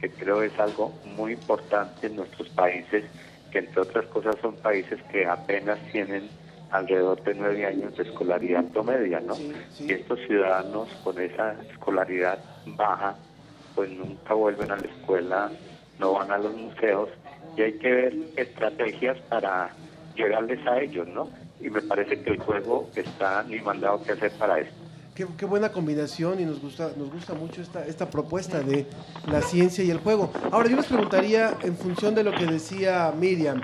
[0.00, 3.04] que creo es algo muy importante en nuestros países,
[3.52, 6.30] que entre otras cosas son países que apenas tienen
[6.74, 9.36] alrededor de nueve años de escolaridad promedia, ¿no?
[9.78, 13.14] Y estos ciudadanos con esa escolaridad baja,
[13.76, 15.52] pues nunca vuelven a la escuela,
[16.00, 17.10] no van a los museos
[17.56, 19.70] y hay que ver estrategias para
[20.16, 21.30] llegarles a ellos, ¿no?
[21.60, 24.74] Y me parece que el juego está ni mandado que hacer para esto.
[25.14, 28.84] Qué, qué, buena combinación y nos gusta, nos gusta mucho esta, esta propuesta de
[29.28, 30.32] la ciencia y el juego.
[30.50, 33.62] Ahora yo les preguntaría, en función de lo que decía Miriam,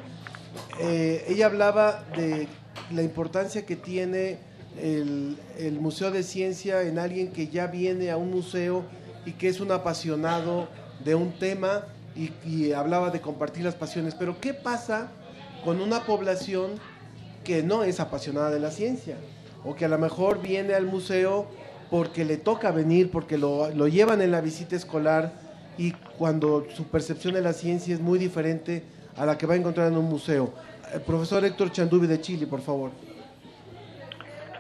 [0.78, 2.46] eh, ella hablaba de
[2.91, 4.39] la importancia que tiene
[4.81, 5.37] el,
[5.81, 8.85] Museo de Ciencia en alguien que ya viene a un museo
[9.26, 10.68] y que es un apasionado
[11.05, 14.14] de un tema y, y hablaba de compartir las pasiones.
[14.14, 15.09] Pero ¿qué pasa
[15.64, 16.72] con una población
[17.45, 19.16] que no es apasionada de la ciencia?
[19.64, 21.47] O que a lo mejor viene al museo
[21.91, 25.33] porque le toca venir, porque lo, lo llevan en la visita escolar
[25.76, 28.85] y cuando su percepción de la ciencia es muy diferente
[29.16, 30.53] a la que va a encontrar en un museo.
[30.93, 32.91] El profesor Héctor Chandubi de Chile, por favor.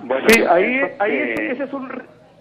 [0.00, 1.90] Bueno, sí, ahí, ahí eh, ese es un,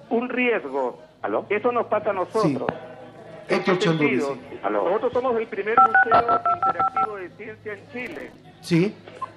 [0.10, 1.00] un riesgo.
[1.22, 1.46] ¿Aló?
[1.50, 2.68] Eso nos pasa a nosotros.
[2.70, 3.56] Sí.
[3.56, 4.22] Héctor Chandubi.
[4.22, 4.60] Sí.
[4.72, 8.32] Nosotros somos el primer museo interactivo de ciencia en Chile.
[8.62, 8.96] Sí.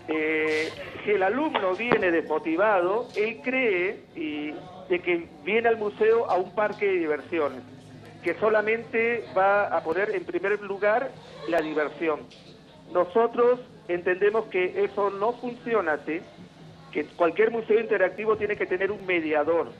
[0.09, 0.69] Eh,
[1.05, 4.53] si el alumno viene desmotivado, él cree y,
[4.89, 7.61] de que viene al museo a un parque de diversiones,
[8.23, 11.11] que solamente va a poner en primer lugar
[11.49, 12.21] la diversión.
[12.93, 16.21] Nosotros entendemos que eso no funciona así,
[16.93, 19.73] que cualquier museo interactivo tiene que tener un mediador.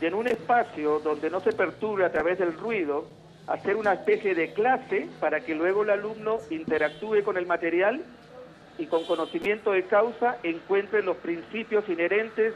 [0.00, 3.06] Y en un espacio donde no se perturbe a través del ruido,
[3.46, 8.04] hacer una especie de clase para que luego el alumno interactúe con el material
[8.78, 12.54] y con conocimiento de causa encuentre los principios inherentes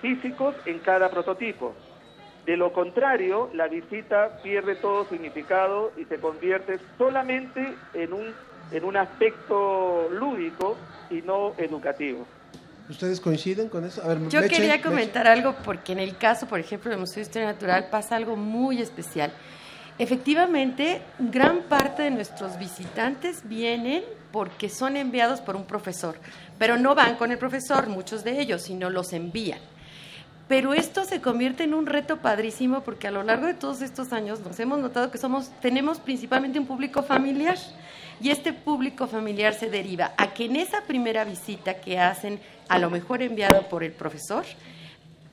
[0.00, 1.74] físicos en cada prototipo.
[2.46, 8.34] De lo contrario, la visita pierde todo significado y se convierte solamente en un
[8.70, 10.76] en un aspecto lúdico
[11.10, 12.26] y no educativo.
[12.88, 14.02] ¿Ustedes coinciden con eso?
[14.02, 17.22] A ver, Yo quería comentar algo porque en el caso, por ejemplo, del Museo de
[17.22, 19.32] Historia Natural pasa algo muy especial.
[19.98, 24.02] Efectivamente, gran parte de nuestros visitantes vienen
[24.32, 26.16] porque son enviados por un profesor,
[26.58, 29.60] pero no van con el profesor, muchos de ellos, sino los envían.
[30.48, 34.12] Pero esto se convierte en un reto padrísimo porque a lo largo de todos estos
[34.12, 37.56] años nos hemos notado que somos, tenemos principalmente un público familiar
[38.22, 42.78] y este público familiar se deriva a que en esa primera visita que hacen, a
[42.78, 44.44] lo mejor enviado por el profesor,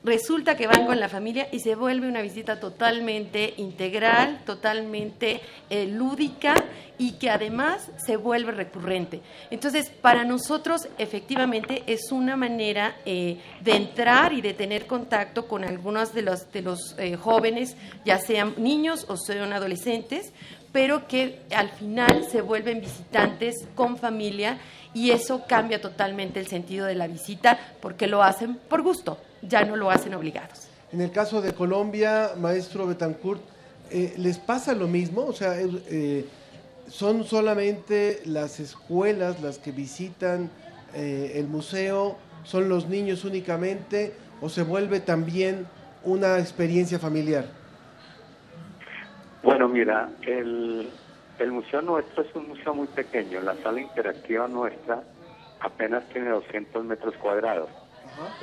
[0.02, 5.86] resulta que van con la familia y se vuelve una visita totalmente integral, totalmente eh,
[5.86, 6.54] lúdica
[6.98, 9.20] y que además se vuelve recurrente.
[9.50, 15.64] Entonces, para nosotros efectivamente es una manera eh, de entrar y de tener contacto con
[15.64, 20.32] algunos de los, de los eh, jóvenes, ya sean niños o sean adolescentes,
[20.72, 24.58] pero que al final se vuelven visitantes con familia
[24.94, 29.64] y eso cambia totalmente el sentido de la visita porque lo hacen por gusto, ya
[29.64, 30.68] no lo hacen obligados.
[30.92, 33.40] En el caso de Colombia, maestro Betancourt,
[33.90, 35.22] eh, ¿les pasa lo mismo?
[35.22, 36.24] O sea, eh,
[36.88, 40.50] ¿son solamente las escuelas las que visitan
[40.94, 42.16] eh, el museo?
[42.44, 44.14] ¿Son los niños únicamente?
[44.40, 45.66] ¿O se vuelve también
[46.04, 47.59] una experiencia familiar?
[49.42, 50.90] Bueno, mira, el,
[51.38, 53.40] el museo nuestro es un museo muy pequeño.
[53.40, 55.02] La sala interactiva nuestra
[55.60, 57.70] apenas tiene 200 metros cuadrados.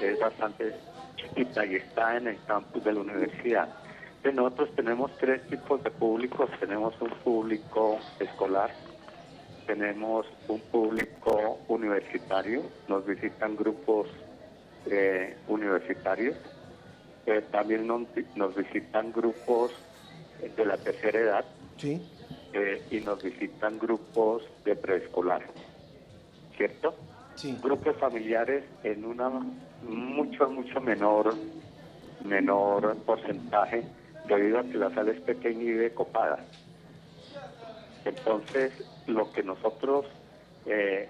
[0.01, 0.73] Es bastante
[1.15, 3.67] chiquita y está en el campus de la universidad.
[4.23, 6.49] De nosotros tenemos tres tipos de públicos.
[6.59, 8.71] Tenemos un público escolar,
[9.67, 14.07] tenemos un público universitario, nos visitan grupos
[14.87, 16.35] eh, universitarios,
[17.25, 18.03] eh, también nos,
[18.35, 19.71] nos, visitan grupos
[20.41, 21.45] de la tercera edad
[22.53, 25.43] eh, y nos visitan grupos de preescolar,
[26.55, 26.95] ¿cierto?
[27.61, 29.29] Grupos familiares en una
[29.83, 31.35] mucho, mucho menor,
[32.25, 33.83] menor porcentaje
[34.27, 36.39] debido a que la sala es pequeña y decopada.
[38.05, 38.73] Entonces,
[39.05, 40.05] lo que nosotros
[40.65, 41.09] eh,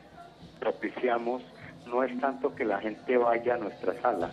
[0.59, 1.43] propiciamos
[1.85, 4.31] no es tanto que la gente vaya a nuestra sala,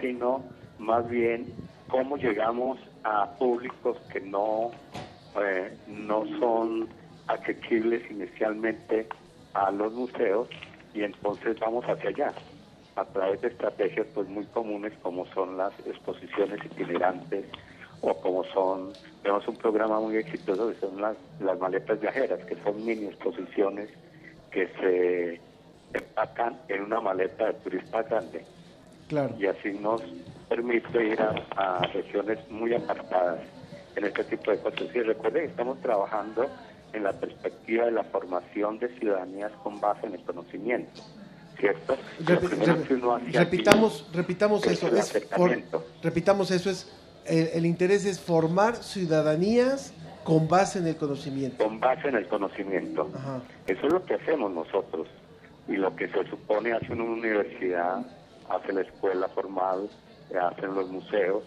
[0.00, 0.44] sino
[0.78, 1.52] más bien
[1.88, 4.70] cómo llegamos a públicos que no,
[5.40, 6.88] eh, no son
[7.28, 9.08] asequibles inicialmente
[9.52, 10.48] a los museos
[10.92, 12.32] y entonces vamos hacia allá
[12.96, 17.46] a través de estrategias pues muy comunes como son las exposiciones itinerantes
[18.00, 18.92] o como son,
[19.22, 23.88] tenemos un programa muy exitoso que son las, las maletas viajeras, que son mini exposiciones
[24.50, 25.40] que se
[25.98, 28.44] empacan en una maleta de turista grande.
[29.08, 29.34] Claro.
[29.38, 30.02] Y así nos
[30.48, 33.40] permite ir a, regiones muy apartadas
[33.96, 34.82] en este tipo de cosas.
[34.94, 36.46] Y recuerden, estamos trabajando
[36.92, 41.02] en la perspectiva de la formación de ciudadanías con base en el conocimiento.
[41.58, 41.96] ¿Cierto?
[43.32, 44.88] repitamos, repitamos eso.
[44.88, 45.28] Es
[46.02, 46.70] repitamos eso.
[46.70, 46.92] Es
[47.26, 51.62] el, interés es formar ciudadanías con base en el conocimiento.
[51.62, 53.10] Con base en el conocimiento.
[53.66, 55.06] Eso es lo que hacemos nosotros.
[55.68, 58.04] Y lo que se supone hace una universidad,
[58.50, 59.88] hace la escuela formal,
[60.38, 61.44] hacen los museos,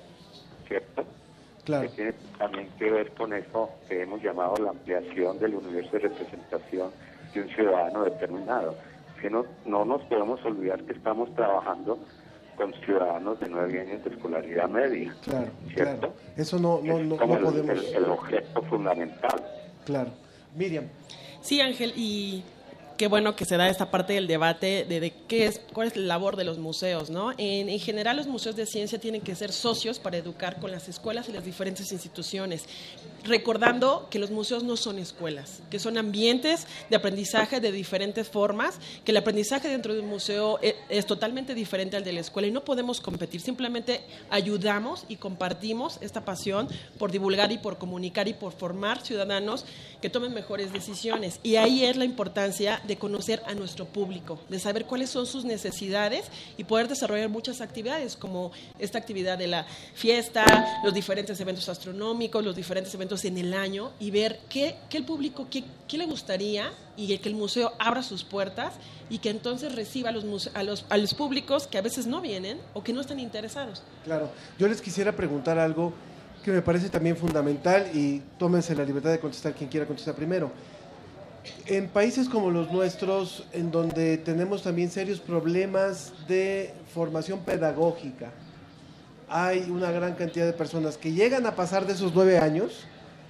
[0.67, 1.03] ¿cierto?
[1.65, 1.89] Claro.
[1.89, 5.99] Que tiene también que ver con eso que hemos llamado la ampliación del universo de
[5.99, 6.91] representación
[7.33, 8.75] de un ciudadano determinado.
[9.21, 11.99] Que no, no nos podemos olvidar que estamos trabajando
[12.55, 15.13] con ciudadanos de nueve años de escolaridad media.
[15.23, 15.99] Claro, ¿cierto?
[15.99, 16.13] Claro.
[16.35, 17.69] Eso no, no, no, podemos.
[17.69, 19.43] El, el, objeto fundamental.
[19.85, 20.11] Claro.
[20.55, 20.85] Miriam.
[21.41, 22.43] Sí, Ángel, y
[22.97, 26.07] qué bueno que se da esta parte del debate de, qué es, cuál es la
[26.07, 27.31] labor de los museos, ¿no?
[27.37, 30.89] En, en, general, los museos de ciencia tienen que ser socios para educar con las
[30.89, 32.65] escuelas y las diferentes instituciones,
[33.23, 38.79] recordando que los museos no son escuelas, que son ambientes de aprendizaje de diferentes formas,
[39.05, 42.47] que el aprendizaje dentro de un museo es, es totalmente diferente al de la escuela
[42.47, 46.67] y no podemos competir, simplemente ayudamos y compartimos esta pasión
[46.97, 49.65] por divulgar y por comunicar y por formar ciudadanos
[50.01, 51.39] que tomen mejores decisiones.
[51.43, 55.45] Y ahí es la importancia de conocer a nuestro público, de saber cuáles son sus
[55.45, 56.25] necesidades
[56.57, 60.45] y poder desarrollar muchas actividades, como esta actividad de la fiesta,
[60.83, 65.05] los diferentes eventos astronómicos, los diferentes eventos en el año y ver qué, qué el
[65.05, 68.73] público, qué, qué, le gustaría y que el museo abra sus puertas
[69.09, 72.21] y que entonces reciba a los, a, los, a los públicos que a veces no
[72.21, 73.83] vienen o que no están interesados.
[74.03, 75.93] Claro, yo les quisiera preguntar algo
[76.43, 80.51] que me parece también fundamental y tómense la libertad de contestar quien quiera contestar primero
[81.65, 88.31] en países como los nuestros, en donde tenemos también serios problemas de formación pedagógica,
[89.29, 92.85] hay una gran cantidad de personas que llegan a pasar de esos nueve años,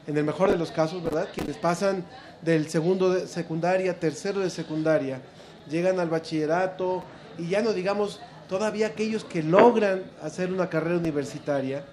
[0.05, 1.27] en el mejor de los casos, ¿verdad?
[1.33, 2.05] Quienes pasan
[2.41, 5.21] del segundo de secundaria, tercero de secundaria,
[5.69, 7.03] llegan al bachillerato
[7.37, 11.83] y ya no digamos todavía aquellos que logran hacer una carrera universitaria.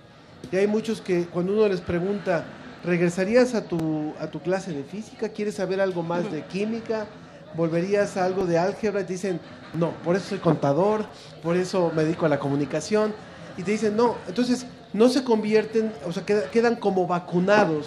[0.52, 2.44] Y hay muchos que cuando uno les pregunta,
[2.84, 5.30] ¿Regresarías a tu, a tu clase de física?
[5.30, 7.06] ¿Quieres saber algo más de química?
[7.54, 9.00] ¿Volverías a algo de álgebra?
[9.00, 9.40] Y te dicen,
[9.72, 11.06] no, por eso soy contador,
[11.42, 13.14] por eso me dedico a la comunicación.
[13.56, 17.86] Y te dicen, no, entonces no se convierten, o sea, quedan como vacunados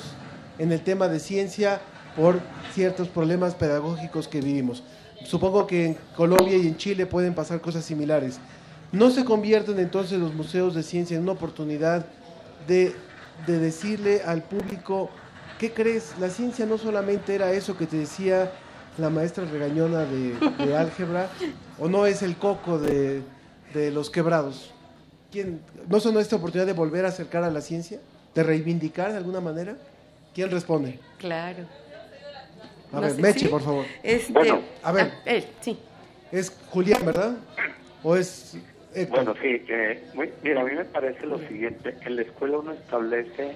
[0.58, 1.80] en el tema de ciencia
[2.16, 2.40] por
[2.74, 4.84] ciertos problemas pedagógicos que vivimos.
[5.26, 8.40] Supongo que en Colombia y en Chile pueden pasar cosas similares.
[8.92, 12.06] ¿No se convierten entonces los museos de ciencia en una oportunidad
[12.68, 12.96] de
[13.46, 15.10] de decirle al público,
[15.60, 16.14] ¿qué crees?
[16.20, 18.52] La ciencia no solamente era eso que te decía
[18.98, 21.30] la maestra regañona de, álgebra,
[21.80, 23.22] o no es el coco de,
[23.92, 24.72] los quebrados.
[25.32, 28.00] ¿Quién, ¿No son esta oportunidad de volver a acercar a la ciencia?
[28.34, 29.78] ¿De reivindicar de alguna manera?
[30.34, 31.00] ¿Quién responde?
[31.20, 31.66] Claro.
[32.92, 33.86] A ver, Meche, por favor.
[34.02, 35.12] Este, bueno, a ver.
[35.26, 35.78] él, sí.
[36.32, 37.36] Es Julián, ¿verdad?
[38.04, 38.58] ¿O es
[39.06, 40.04] bueno, sí, eh,
[40.44, 43.56] mira, a mí me parece lo siguiente, en la escuela uno establece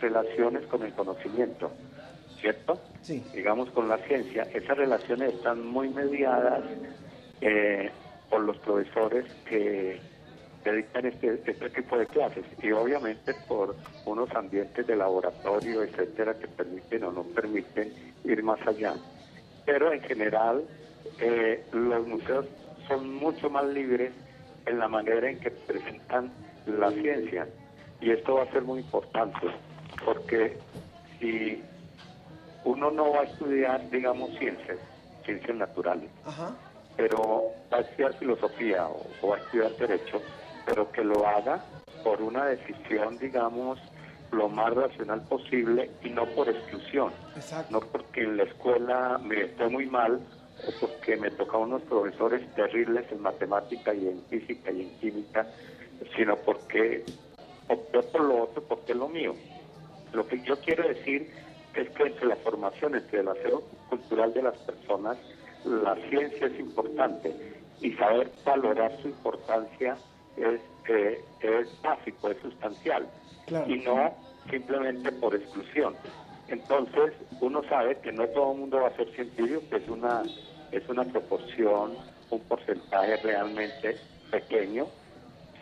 [0.00, 1.72] relaciones con el conocimiento,
[2.40, 2.80] ¿cierto?
[3.00, 3.24] Sí.
[3.34, 6.62] Digamos con la ciencia, esas relaciones están muy mediadas
[7.40, 7.90] eh,
[8.28, 10.00] por los profesores que,
[10.64, 13.76] dictan este, este tipo de clases y obviamente por
[14.06, 17.92] unos ambientes de laboratorio, etcétera, que permiten o no permiten
[18.24, 18.94] ir más allá.
[19.66, 20.64] Pero en general,
[21.20, 22.46] eh, los museos
[22.88, 24.12] son mucho más libres
[24.66, 26.30] en la manera en que presentan
[26.66, 27.46] la ciencia.
[28.00, 29.46] Y esto va a ser muy importante,
[30.04, 30.56] porque
[31.18, 31.62] si
[32.64, 34.78] uno no va a estudiar, digamos, ciencias,
[35.24, 36.10] ciencias naturales,
[36.96, 40.20] pero va a estudiar filosofía o, o va a estudiar derecho,
[40.66, 41.62] pero que lo haga
[42.02, 43.78] por una decisión, digamos,
[44.30, 47.12] lo más racional posible y no por exclusión.
[47.70, 50.20] No porque en la escuela me fue muy mal
[50.80, 55.46] porque me toca unos profesores terribles en matemática y en física y en química,
[56.16, 57.04] sino porque
[57.68, 59.34] opté por lo otro, porque es lo mío.
[60.12, 61.30] Lo que yo quiero decir
[61.74, 65.18] es que entre la formación, entre el acero cultural de las personas,
[65.64, 67.34] la ciencia es importante
[67.80, 69.96] y saber valorar su importancia
[70.36, 73.08] es, eh, es básico, es sustancial
[73.66, 74.14] y no
[74.50, 75.94] simplemente por exclusión.
[76.48, 80.22] Entonces, uno sabe que no todo el mundo va a ser científico, que es una,
[80.76, 81.92] es una proporción,
[82.30, 83.96] un porcentaje realmente
[84.30, 84.86] pequeño,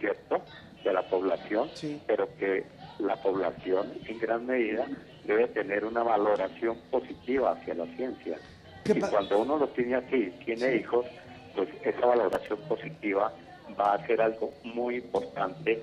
[0.00, 0.42] ¿cierto?,
[0.84, 1.70] de la población,
[2.06, 2.64] pero que
[2.98, 4.86] la población en gran medida
[5.24, 8.38] debe tener una valoración positiva hacia la ciencia.
[8.84, 11.06] Y cuando uno lo tiene así, tiene hijos,
[11.54, 13.32] pues esa valoración positiva
[13.78, 15.82] va a ser algo muy importante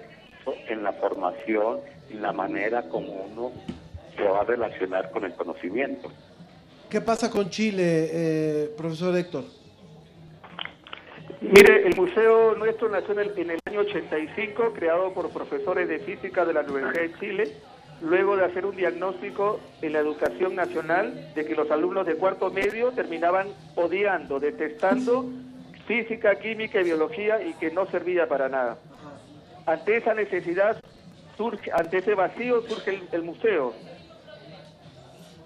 [0.68, 3.52] en la formación, en la manera como uno
[4.18, 6.12] se va a relacionar con el conocimiento.
[6.90, 9.44] ¿Qué pasa con Chile, eh, profesor Héctor?
[11.40, 16.00] Mire, el museo nuestro nació en el, en el año 85, creado por profesores de
[16.00, 17.58] física de la Universidad de Chile,
[18.02, 22.50] luego de hacer un diagnóstico en la educación nacional de que los alumnos de cuarto
[22.50, 25.30] medio terminaban odiando, detestando
[25.86, 28.80] física, química y biología y que no servía para nada.
[29.68, 30.82] Ante esa necesidad,
[31.38, 33.76] surge, ante ese vacío surge el, el museo.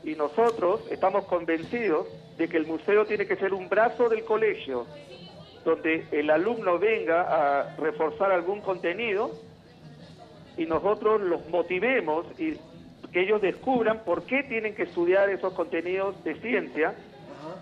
[0.03, 4.85] Y nosotros estamos convencidos de que el museo tiene que ser un brazo del colegio,
[5.63, 9.31] donde el alumno venga a reforzar algún contenido
[10.57, 12.57] y nosotros los motivemos y
[13.11, 16.95] que ellos descubran por qué tienen que estudiar esos contenidos de ciencia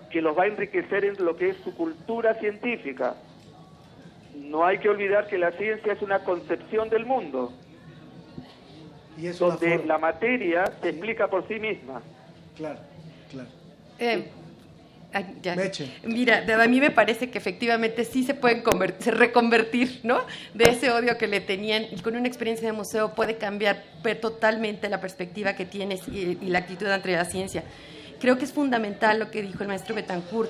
[0.09, 3.15] que los va a enriquecer en lo que es su cultura científica.
[4.35, 7.51] No hay que olvidar que la ciencia es una concepción del mundo,
[9.17, 12.01] y donde la materia se explica por sí misma.
[12.55, 12.79] Claro,
[13.31, 13.47] claro.
[13.99, 14.27] Eh,
[15.41, 15.55] ya.
[16.05, 20.21] Mira, a mí me parece que efectivamente sí se pueden conver- se reconvertir, ¿no?
[20.53, 23.83] De ese odio que le tenían y con una experiencia de museo puede cambiar
[24.21, 27.63] totalmente la perspectiva que tienes y, y la actitud ante la ciencia.
[28.21, 30.49] Creo que es fundamental lo que dijo el maestro Betancourt.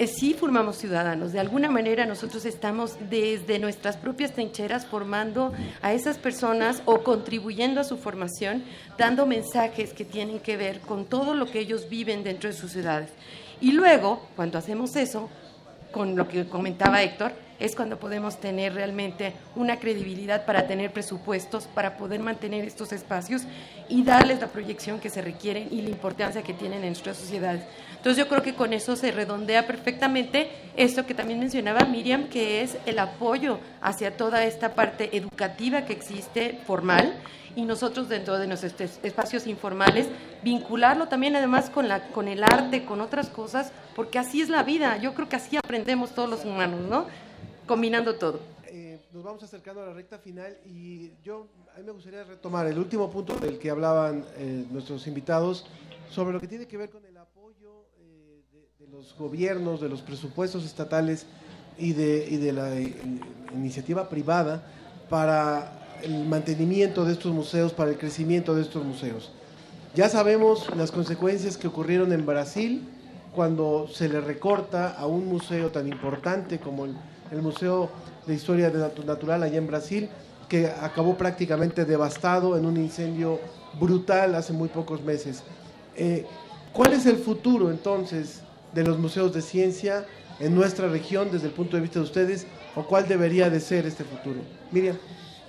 [0.00, 1.30] Eh, sí formamos ciudadanos.
[1.32, 7.82] De alguna manera nosotros estamos desde nuestras propias trincheras formando a esas personas o contribuyendo
[7.82, 8.64] a su formación,
[8.96, 12.72] dando mensajes que tienen que ver con todo lo que ellos viven dentro de sus
[12.72, 13.10] ciudades.
[13.60, 15.28] Y luego, cuando hacemos eso,
[15.92, 21.66] con lo que comentaba Héctor, es cuando podemos tener realmente una credibilidad para tener presupuestos,
[21.66, 23.42] para poder mantener estos espacios
[23.88, 27.62] y darles la proyección que se requieren y la importancia que tienen en nuestras sociedades.
[27.96, 32.62] Entonces yo creo que con eso se redondea perfectamente esto que también mencionaba Miriam, que
[32.62, 37.14] es el apoyo hacia toda esta parte educativa que existe formal
[37.56, 40.06] y nosotros dentro de nuestros es- espacios informales
[40.42, 44.62] vincularlo también además con la con el arte, con otras cosas, porque así es la
[44.62, 44.96] vida.
[44.96, 47.06] Yo creo que así aprendemos todos los humanos, ¿no?
[47.70, 48.40] Combinando todo.
[48.66, 52.66] Eh, nos vamos acercando a la recta final y yo a mí me gustaría retomar
[52.66, 55.66] el último punto del que hablaban eh, nuestros invitados
[56.10, 58.42] sobre lo que tiene que ver con el apoyo eh,
[58.80, 61.26] de, los gobiernos, de los presupuestos estatales
[61.78, 62.74] y de, la
[63.54, 64.66] iniciativa privada
[65.08, 69.30] para el mantenimiento de estos museos, para el crecimiento de estos museos.
[69.94, 72.82] Ya sabemos las consecuencias que ocurrieron en Brasil
[73.32, 76.96] cuando se le recorta a un museo tan importante como el,
[77.30, 77.90] el Museo
[78.26, 78.70] de Historia
[79.04, 80.08] Natural allá en Brasil,
[80.48, 83.38] que acabó prácticamente devastado en un incendio
[83.78, 85.42] brutal hace muy pocos meses.
[85.96, 86.26] Eh,
[86.72, 88.40] ¿Cuál es el futuro entonces
[88.74, 90.06] de los museos de ciencia
[90.38, 92.46] en nuestra región desde el punto de vista de ustedes?
[92.74, 94.40] ¿O cuál debería de ser este futuro?
[94.70, 94.96] Miriam.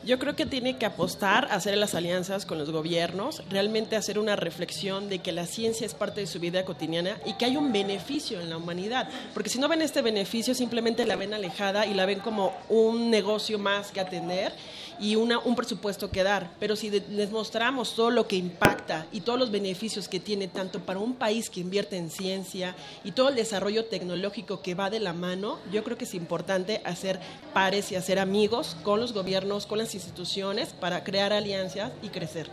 [0.04, 4.18] Yo creo que tiene que apostar a hacer las alianzas con los gobiernos, realmente hacer
[4.18, 7.56] una reflexión de que la ciencia es parte de su vida cotidiana y que hay
[7.56, 9.08] un beneficio en la humanidad.
[9.36, 13.12] Porque si no ven este beneficio, simplemente la ven alejada y la ven como un
[13.12, 14.54] negocio más que atender
[15.00, 16.50] y una, un presupuesto que dar.
[16.60, 18.81] Pero si les mostramos todo lo que impacta
[19.12, 23.12] y todos los beneficios que tiene tanto para un país que invierte en ciencia y
[23.12, 27.20] todo el desarrollo tecnológico que va de la mano, yo creo que es importante hacer
[27.54, 32.48] pares y hacer amigos con los gobiernos, con las instituciones para crear alianzas y crecer.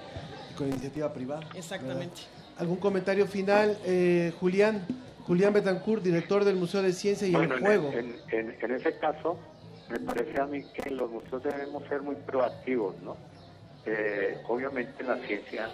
[0.56, 1.48] Con iniciativa privada.
[1.54, 2.20] Exactamente.
[2.58, 4.84] ¿Algún comentario final, eh, Julián?
[5.26, 7.92] Julián Betancourt, director del Museo de Ciencia y el Juego.
[7.92, 9.38] En, en, ese caso,
[9.90, 13.16] me parece a mí que los museos debemos ser muy proactivos, ¿no?
[13.84, 15.68] Eh, obviamente la ciencia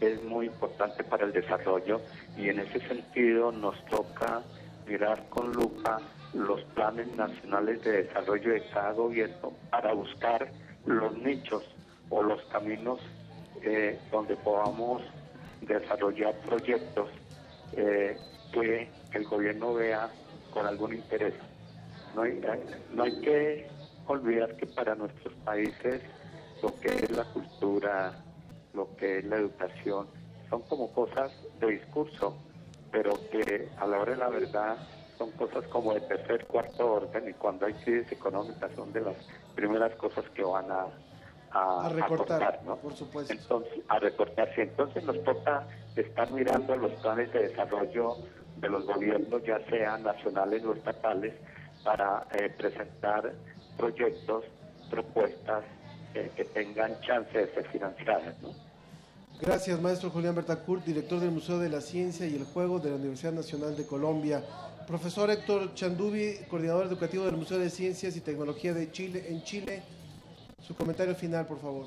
[0.00, 2.00] es muy importante para el desarrollo
[2.36, 4.42] y en ese sentido nos toca
[4.86, 6.00] mirar con lupa
[6.34, 10.50] los planes nacionales de desarrollo de cada gobierno para buscar
[10.84, 11.64] los nichos
[12.10, 13.00] o los caminos
[13.62, 15.02] eh, donde podamos
[15.62, 17.08] desarrollar proyectos
[17.72, 18.16] eh,
[18.52, 20.08] que el gobierno vea
[20.52, 21.34] con algún interés.
[22.14, 22.40] No hay,
[22.92, 23.66] no hay que
[24.06, 26.02] olvidar que para nuestros países
[26.62, 28.14] lo que es la cultura,
[28.76, 30.06] lo que es la educación,
[30.50, 32.36] son como cosas de discurso,
[32.92, 34.76] pero que a la hora de la verdad
[35.18, 39.16] son cosas como de tercer, cuarto orden y cuando hay crisis económicas son de las
[39.54, 40.86] primeras cosas que van a,
[41.50, 42.76] a, recortar, ¿no?
[42.76, 43.32] Por supuesto.
[43.32, 44.62] Entonces, a recortarse.
[44.62, 45.66] Entonces nos toca
[45.96, 48.16] estar mirando los planes de desarrollo
[48.58, 51.34] de los gobiernos, ya sean nacionales o estatales,
[51.82, 53.32] para eh, presentar
[53.76, 54.44] proyectos,
[54.90, 55.64] propuestas
[56.14, 58.65] eh, que tengan chance de ser financiadas, ¿no?
[59.38, 62.96] Gracias, maestro Julián Bertacourt, director del Museo de la Ciencia y el Juego de la
[62.96, 64.42] Universidad Nacional de Colombia.
[64.86, 69.82] Profesor Héctor Chandubi, coordinador educativo del Museo de Ciencias y Tecnología de Chile, en Chile.
[70.62, 71.86] Su comentario final, por favor.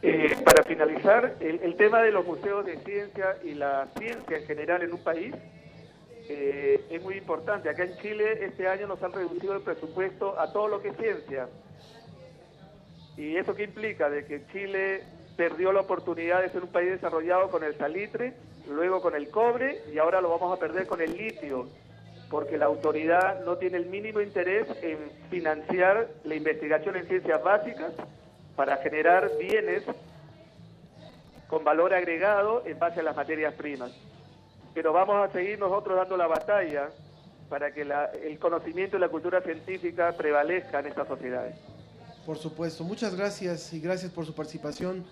[0.00, 4.82] Eh, para finalizar, el, tema de los museos de ciencia y la ciencia en general
[4.82, 5.34] en un país
[6.30, 7.68] eh, es muy importante.
[7.68, 10.96] Acá en Chile este año nos han reducido el presupuesto a todo lo que es
[10.96, 11.46] ciencia.
[13.20, 14.08] ¿Y eso qué implica?
[14.08, 15.02] De que Chile
[15.36, 18.32] perdió la oportunidad de ser un país desarrollado con el salitre,
[18.66, 21.68] luego con el cobre y ahora lo vamos a perder con el litio,
[22.30, 24.96] porque la autoridad no tiene el mínimo interés en
[25.28, 27.92] financiar la investigación en ciencias básicas
[28.56, 29.84] para generar bienes
[31.46, 33.92] con valor agregado en base a las materias primas.
[34.72, 36.88] Pero vamos a seguir nosotros dando la batalla
[37.50, 41.79] para que el conocimiento y la cultura científica prevalezcan en estas sociedades.
[42.26, 45.04] Por supuesto, muchas gracias y gracias por su participación.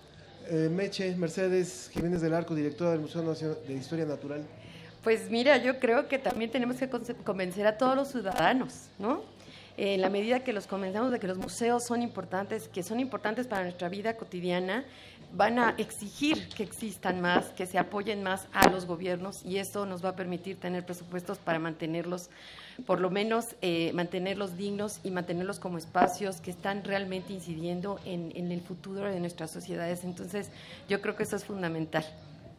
[0.47, 4.41] Eh, Meche, Mercedes Jiménez del Arco, directora del Museo Nacional de Historia Natural.
[5.03, 6.89] Pues mira, yo creo que también tenemos que
[7.23, 9.21] convencer a todos los ciudadanos, ¿no?
[9.77, 13.47] En la medida que los convencemos de que los museos son importantes, que son importantes
[13.47, 14.83] para nuestra vida cotidiana,
[15.33, 19.85] van a exigir que existan más, que se apoyen más a los gobiernos y eso
[19.85, 22.29] nos va a permitir tener presupuestos para mantenerlos
[22.85, 28.51] por lo menos eh, mantenerlos dignos y mantenerlos como espacios que están realmente incidiendo en,
[28.51, 30.03] el futuro de nuestras sociedades.
[30.03, 30.49] Entonces,
[30.87, 32.05] yo creo que eso es fundamental.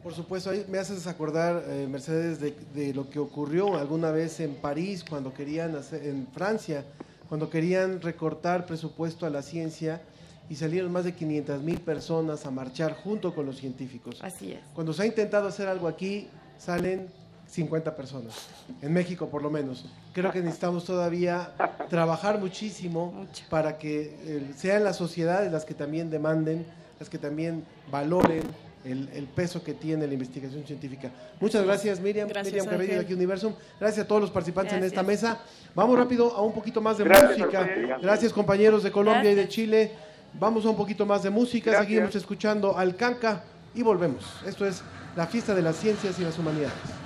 [0.03, 4.55] Por supuesto, ahí me haces acordar, eh, Mercedes, de, lo que ocurrió alguna vez en
[4.55, 6.83] París, cuando querían hacer, en Francia,
[7.29, 10.01] cuando querían recortar presupuesto a la ciencia
[10.49, 14.17] y salieron más de 500 mil personas a marchar junto con los científicos.
[14.21, 14.59] Así es.
[14.73, 17.07] Cuando se ha intentado hacer algo aquí, salen
[17.51, 18.33] 50 personas,
[18.81, 19.85] en México por lo menos.
[20.13, 21.51] Creo que necesitamos todavía
[21.89, 26.65] trabajar muchísimo para que eh, sean las sociedades las que también demanden,
[26.97, 28.43] las que también valoren
[28.85, 31.11] el, peso que tiene la investigación científica.
[31.41, 33.53] Muchas gracias Miriam, Miriam Cabello de aquí Universum.
[33.79, 35.39] Gracias a todos los participantes en esta mesa.
[35.75, 37.69] Vamos rápido a un poquito más de música.
[38.01, 39.91] Gracias compañeros de Colombia y de Chile.
[40.39, 41.77] Vamos a un poquito más de música.
[41.81, 43.43] Seguimos escuchando al Canca
[43.75, 44.23] y volvemos.
[44.47, 44.81] Esto es
[45.17, 47.00] la fiesta de las ciencias y las humanidades.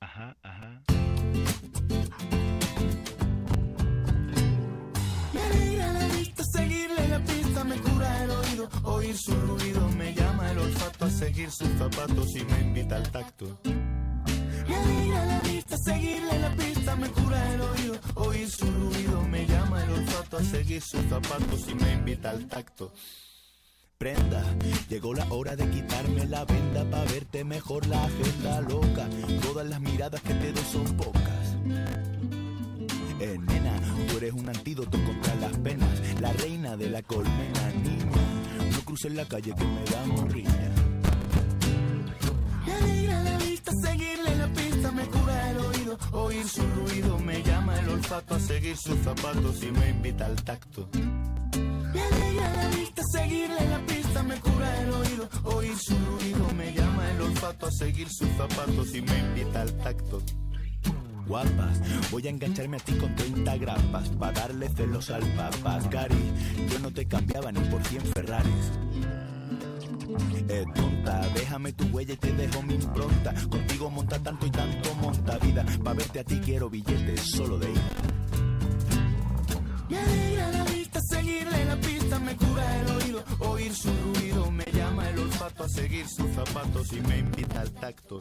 [0.00, 0.82] Ajá, ajá.
[5.32, 10.14] Me alegra la vista, seguirle la pista me cura el oído, oír su ruido me
[10.14, 13.60] llama el olfato a seguir sus zapatos y me invita al tacto.
[13.64, 19.46] Me alegra la vista, seguirle la pista me cura el oído, oír su ruido me
[19.46, 22.92] llama el olfato a seguir sus zapatos y me invita al tacto.
[24.90, 29.08] Llegó la hora de quitarme la venda para verte mejor la agenda loca.
[29.42, 31.56] Todas las miradas que te doy son pocas.
[33.20, 38.72] Eh, nena, tú eres un antídoto contra las penas, la reina de la colmena, niña.
[38.72, 40.70] No cruces la calle que me da morriña.
[42.66, 47.14] Me alegra la vista, seguirle la pista, me cura el oído, oír su ruido
[47.94, 50.88] olfato a seguir sus zapatos y me invita al tacto.
[51.94, 56.72] Me alegra la vista, seguirle la pista, me cura el oído, oír su ruido, me
[56.72, 60.20] llama el olfato a seguir sus zapatos y me invita al tacto.
[61.26, 61.80] Guapas,
[62.10, 66.32] voy a engancharme a ti con 30 grapas, pa' darle celos al papá, Cari,
[66.70, 68.72] yo no te cambiaba ni por 100 Ferraris.
[70.48, 73.32] Eh, tonta, déjame tu huella y te dejo mi impronta.
[73.48, 75.64] Contigo monta tanto y tanto monta vida.
[75.82, 77.90] Pa' verte a ti quiero billetes solo de ida.
[81.04, 85.68] Seguirle la pista, me cura el oído, oír su ruido, me llama el olfato a
[85.68, 88.20] seguir sus zapatos y me invita al tacto.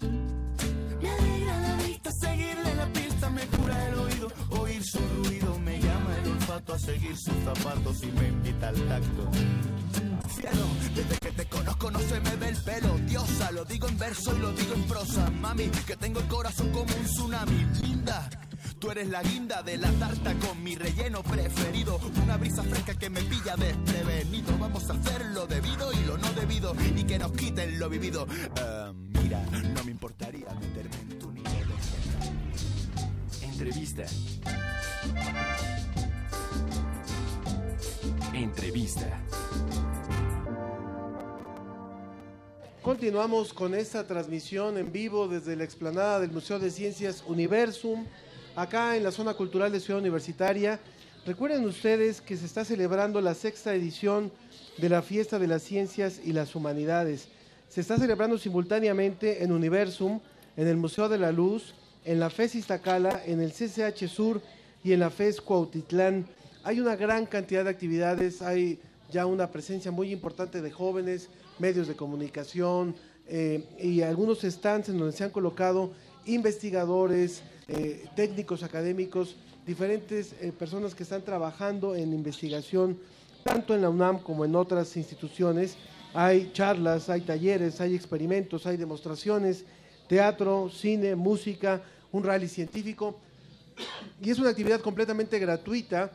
[1.02, 5.80] Me alegra la vista, seguirle la pista, me cura el oído, oír su ruido, me
[5.80, 9.32] llama el olfato a seguir sus zapatos y me invita al tacto.
[10.36, 13.98] Cielo, desde que te conozco no se me ve el pelo, diosa, lo digo en
[13.98, 18.30] verso y lo digo en prosa, mami, que tengo el corazón como un tsunami, linda.
[18.84, 22.02] Tú eres la guinda de la tarta con mi relleno preferido.
[22.22, 24.58] Una brisa fresca que me pilla desprevenido.
[24.60, 26.76] Vamos a hacer lo debido y lo no debido.
[26.94, 28.28] Y que nos quiten lo vivido.
[28.60, 29.42] Ah, mira,
[29.74, 31.70] no me importaría meterme en tu nivel.
[33.42, 34.04] Entrevista.
[38.34, 39.24] Entrevista.
[42.82, 48.06] Continuamos con esta transmisión en vivo desde la explanada del Museo de Ciencias Universum,
[48.56, 50.80] acá en la zona cultural de Ciudad Universitaria.
[51.26, 54.32] Recuerden ustedes que se está celebrando la sexta edición
[54.78, 57.30] de la Fiesta de las Ciencias y las Humanidades.
[57.70, 60.20] Se está celebrando simultáneamente en Universum,
[60.58, 61.74] en el Museo de la Luz,
[62.06, 64.42] en la FES Iztacala, en el CCH Sur
[64.84, 66.28] y en la FES Cuautitlán.
[66.64, 68.80] Hay una gran cantidad de actividades, hay
[69.12, 72.96] ya una presencia muy importante de jóvenes, medios de comunicación
[73.28, 75.92] eh, y algunos stands en donde se han colocado
[76.26, 79.36] investigadores, eh, técnicos académicos,
[79.66, 82.98] diferentes eh, personas que están trabajando en investigación
[83.44, 85.78] tanto en la UNAM como en otras instituciones.
[86.14, 89.66] Hay charlas, hay talleres, hay experimentos, hay demostraciones,
[90.08, 91.82] teatro, cine, música,
[92.12, 93.18] un rally científico.
[94.22, 96.12] Y es una actividad completamente gratuita.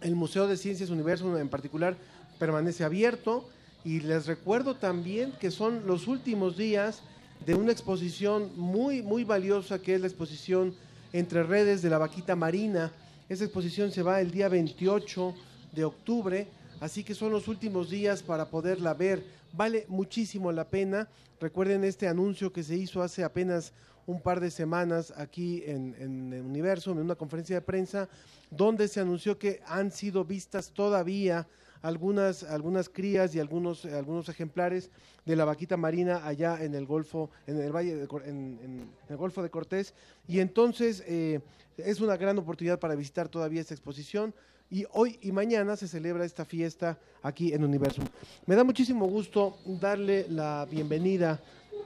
[0.00, 1.96] El Museo de Ciencias Universo en particular
[2.38, 3.48] permanece abierto.
[3.84, 7.02] Y les recuerdo también que son los últimos días
[7.46, 10.74] de una exposición muy, muy valiosa que es la exposición
[11.12, 12.92] Entre Redes de la Vaquita Marina.
[13.28, 15.34] Esa exposición se va el día 28
[15.72, 16.46] de octubre,
[16.80, 19.24] así que son los últimos días para poderla ver.
[19.52, 21.08] Vale muchísimo la pena.
[21.40, 23.72] Recuerden este anuncio que se hizo hace apenas
[24.06, 28.08] un par de semanas aquí en, en el Universo, en una conferencia de prensa,
[28.50, 31.46] donde se anunció que han sido vistas todavía
[31.82, 34.90] algunas, algunas crías y algunos, algunos ejemplares
[35.26, 39.16] de la vaquita marina allá en el Golfo, en el Valle de, en, en el
[39.16, 39.94] Golfo de Cortés.
[40.26, 41.40] Y entonces eh,
[41.76, 44.34] es una gran oportunidad para visitar todavía esta exposición.
[44.70, 48.06] Y hoy y mañana se celebra esta fiesta aquí en Universum.
[48.46, 51.40] Me da muchísimo gusto darle la bienvenida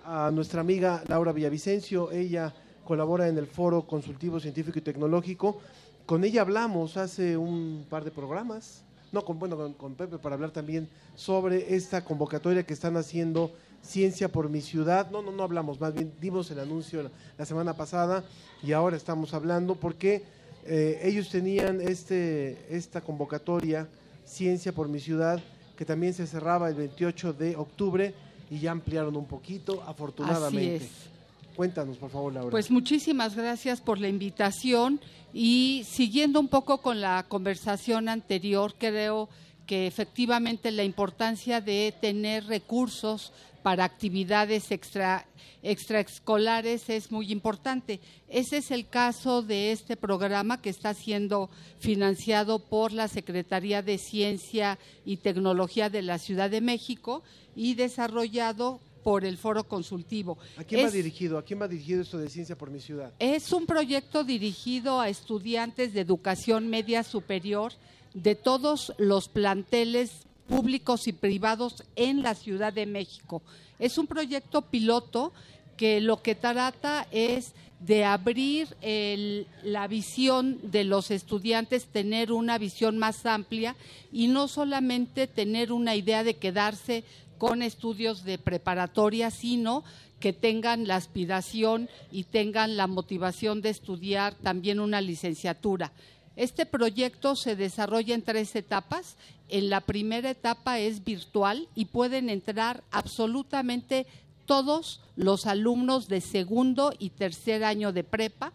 [0.04, 2.12] a nuestra amiga Laura Villavicencio.
[2.12, 2.54] Ella
[2.84, 5.60] colabora en el Foro Consultivo Científico y Tecnológico.
[6.06, 8.84] Con ella hablamos hace un par de programas,
[9.16, 13.52] no, con, bueno, con, con Pepe para hablar también sobre esta convocatoria que están haciendo
[13.80, 15.10] Ciencia por mi ciudad.
[15.10, 18.24] No, no, no hablamos, más bien dimos el anuncio la, la semana pasada
[18.62, 20.24] y ahora estamos hablando porque
[20.64, 23.88] eh, ellos tenían este, esta convocatoria
[24.24, 25.40] Ciencia por mi ciudad
[25.78, 28.12] que también se cerraba el 28 de octubre
[28.50, 30.76] y ya ampliaron un poquito, afortunadamente.
[30.76, 31.15] Así es.
[31.56, 32.50] Cuéntanos, por favor, Laura.
[32.50, 35.00] Pues muchísimas gracias por la invitación
[35.32, 39.28] y siguiendo un poco con la conversación anterior, creo
[39.66, 45.26] que efectivamente la importancia de tener recursos para actividades extra,
[45.62, 48.00] extraescolares es muy importante.
[48.28, 51.50] Ese es el caso de este programa que está siendo
[51.80, 57.24] financiado por la Secretaría de Ciencia y Tecnología de la Ciudad de México
[57.56, 60.36] y desarrollado por el Foro Consultivo.
[60.56, 61.38] ¿A quién va Es- dirigido?
[61.38, 63.12] ¿A quién va dirigido esto de Ciencia por mi ciudad?
[63.20, 67.72] es un proyecto dirigido a estudiantes de educación media superior
[68.14, 70.10] de todos los planteles
[70.48, 73.42] públicos y privados en la Ciudad de México.
[73.78, 75.32] Es un proyecto piloto
[75.76, 82.58] que lo que trata es de abrir el- la visión de los estudiantes, tener una
[82.58, 83.76] visión más amplia
[84.10, 87.04] y no solamente tener una idea de quedarse
[87.38, 89.84] con estudios de preparatoria, sino
[90.20, 95.92] que tengan la aspiración y tengan la motivación de estudiar también una licenciatura.
[96.36, 99.16] Este proyecto se desarrolla en tres etapas.
[99.48, 104.06] En la primera etapa es virtual y pueden entrar absolutamente
[104.44, 108.52] todos los alumnos de segundo y tercer año de prepa.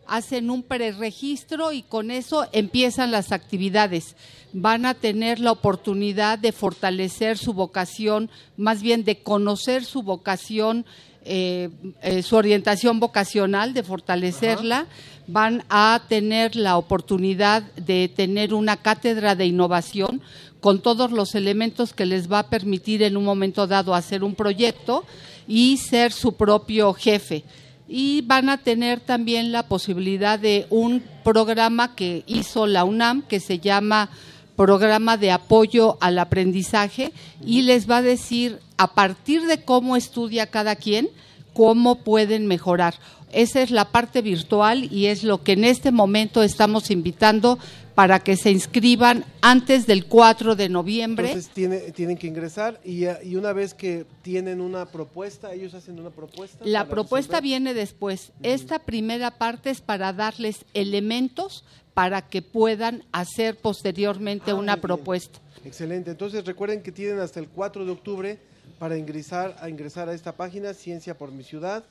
[0.08, 4.16] hacen un preregistro y con eso empiezan las actividades.
[4.54, 10.86] Van a tener la oportunidad de fortalecer su vocación, más bien de conocer su vocación,
[11.26, 11.70] eh,
[12.02, 14.88] eh, su orientación vocacional, de fortalecerla.
[15.28, 20.22] Van a tener la oportunidad de tener una cátedra de innovación
[20.62, 24.36] con todos los elementos que les va a permitir en un momento dado hacer un
[24.36, 25.06] proyecto
[25.48, 27.44] y ser su propio jefe
[27.88, 33.40] y van a tener también la posibilidad de un programa que hizo la UNAM que
[33.40, 34.10] se llama
[34.56, 37.12] Programa de Apoyo al Aprendizaje
[37.46, 41.10] y les va a decir a partir de cómo estudia cada quien,
[41.54, 42.96] cómo pueden mejorar.
[43.32, 47.60] Esa es la parte virtual y es lo que en este momento estamos invitando
[47.98, 51.32] para que se inscriban antes del 4 de noviembre.
[51.32, 51.52] Entonces
[51.96, 56.64] tienen que ingresar y, y, una vez que tienen una propuesta, ellos hacen una propuesta.
[56.64, 58.34] La propuesta viene después.
[58.44, 61.66] Esta primera parte es para darles elementos
[61.96, 65.40] para que puedan hacer posteriormente Ah, una propuesta.
[65.66, 66.12] Excelente.
[66.12, 68.40] Entonces recuerden que tienen hasta el 4 de octubre
[68.78, 71.84] para ingresar a ingresar a esta página Ciencia por mi ciudad,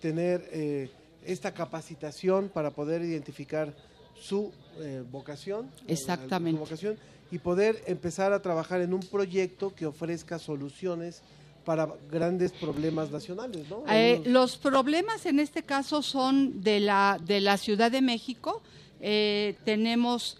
[0.00, 0.90] tener eh,
[1.26, 3.74] esta capacitación para poder identificar
[4.20, 6.58] su eh, vocación, eh, Exactamente.
[6.58, 6.98] su vocación
[7.30, 11.22] y poder empezar a trabajar en un proyecto que ofrezca soluciones
[11.64, 13.84] para grandes problemas nacionales, ¿no?
[13.88, 18.62] Eh, los problemas en este caso son de la, de la Ciudad de México.
[19.00, 20.36] Eh, tenemos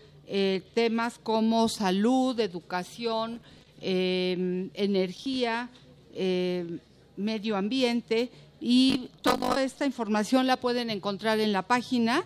[0.75, 3.41] temas como salud, educación,
[3.83, 5.71] eh, energía,
[6.13, 6.81] eh,
[7.17, 8.31] medio ambiente
[8.61, 12.25] y toda esta información la pueden encontrar en la página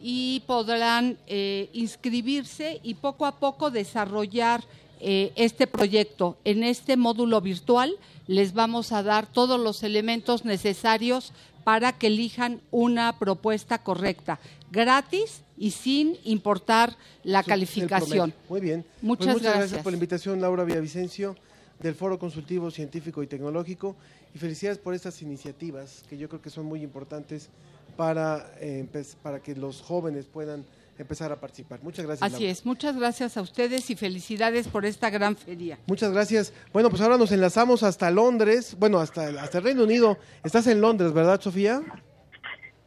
[0.00, 4.62] y podrán eh, inscribirse y poco a poco desarrollar
[5.00, 6.36] eh, este proyecto.
[6.44, 7.92] En este módulo virtual
[8.26, 11.32] les vamos a dar todos los elementos necesarios
[11.64, 14.38] para que elijan una propuesta correcta,
[14.70, 18.32] gratis y sin importar la Su- calificación.
[18.48, 18.82] Muy bien.
[18.82, 19.58] Pues Muchas muchas gracias.
[19.60, 19.82] gracias.
[19.82, 21.36] por la invitación, Laura Villavicencio,
[21.80, 23.96] del Foro Consultivo Científico y Tecnológico.
[24.34, 27.48] Y felicidades por estas iniciativas que yo creo que son muy importantes
[27.96, 28.86] para, eh,
[29.22, 30.64] para que los jóvenes puedan
[30.98, 31.80] empezar a participar.
[31.82, 32.22] Muchas gracias.
[32.22, 32.52] Así Laura.
[32.52, 35.78] es, muchas gracias a ustedes y felicidades por esta gran feria.
[35.86, 36.52] Muchas gracias.
[36.72, 40.18] Bueno, pues ahora nos enlazamos hasta Londres, bueno, hasta, hasta el Reino Unido.
[40.42, 41.82] Estás en Londres, ¿verdad, Sofía?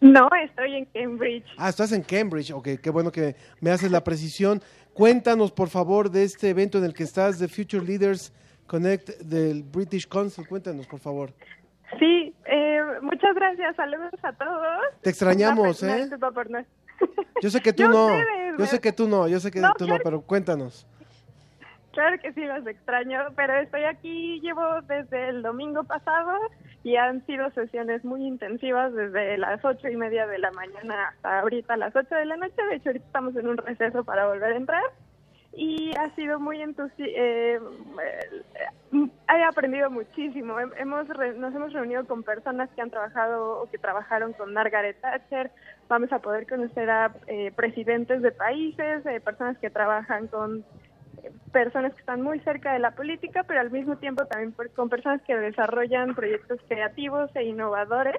[0.02, 1.46] No, estoy en Cambridge.
[1.58, 2.52] Ah, estás en Cambridge.
[2.52, 4.62] Ok, qué bueno que me haces la precisión.
[4.94, 8.32] Cuéntanos, por favor, de este evento en el que estás, de Future Leaders
[8.66, 10.48] Connect del British Council.
[10.48, 11.34] Cuéntanos, por favor.
[11.98, 13.76] Sí, eh, muchas gracias.
[13.76, 14.80] Saludos a todos.
[15.02, 16.08] Te extrañamos, ¿eh?
[16.10, 16.66] no-
[17.42, 19.60] Yo sé que tú Yo no, ustedes, yo sé que tú no, yo sé que
[19.60, 20.86] No, tú no, pero cuéntanos.
[21.94, 26.32] Claro que sí, los extraño, pero estoy aquí, llevo desde el domingo pasado
[26.84, 31.40] y han sido sesiones muy intensivas desde las ocho y media de la mañana hasta
[31.40, 32.62] ahorita las ocho de la noche.
[32.70, 34.84] De hecho, ahorita estamos en un receso para volver a entrar
[35.54, 38.46] y ha sido muy entusiasmante.
[39.28, 40.60] he aprendido muchísimo.
[40.60, 41.08] Hem- Hemos
[41.38, 45.52] nos hemos reunido con personas que han trabajado o que trabajaron con Margaret Thatcher.
[45.88, 50.64] Vamos a poder conocer a eh, presidentes de países, eh, personas que trabajan con
[51.24, 54.90] eh, personas que están muy cerca de la política, pero al mismo tiempo también con
[54.90, 58.16] personas que desarrollan proyectos creativos e innovadores.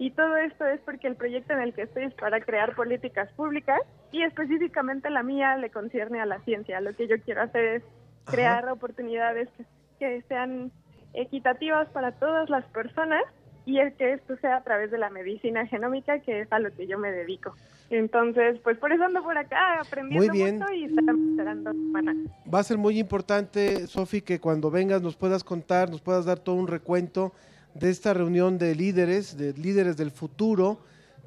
[0.00, 3.30] Y todo esto es porque el proyecto en el que estoy es para crear políticas
[3.32, 3.78] públicas
[4.12, 6.80] y específicamente la mía le concierne a la ciencia.
[6.80, 7.82] Lo que yo quiero hacer es
[8.24, 9.66] crear oportunidades que,
[9.98, 10.72] que sean
[11.12, 13.22] equitativas para todas las personas
[13.66, 16.72] y es que esto sea a través de la medicina genómica, que es a lo
[16.74, 17.54] que yo me dedico.
[17.90, 20.60] Entonces, pues por eso ando por acá aprendiendo Muy bien.
[20.60, 22.14] mucho y esperando semana.
[22.52, 26.38] Va a ser muy importante, Sofi, que cuando vengas nos puedas contar, nos puedas dar
[26.38, 27.34] todo un recuento
[27.74, 30.80] de esta reunión de líderes, de líderes del futuro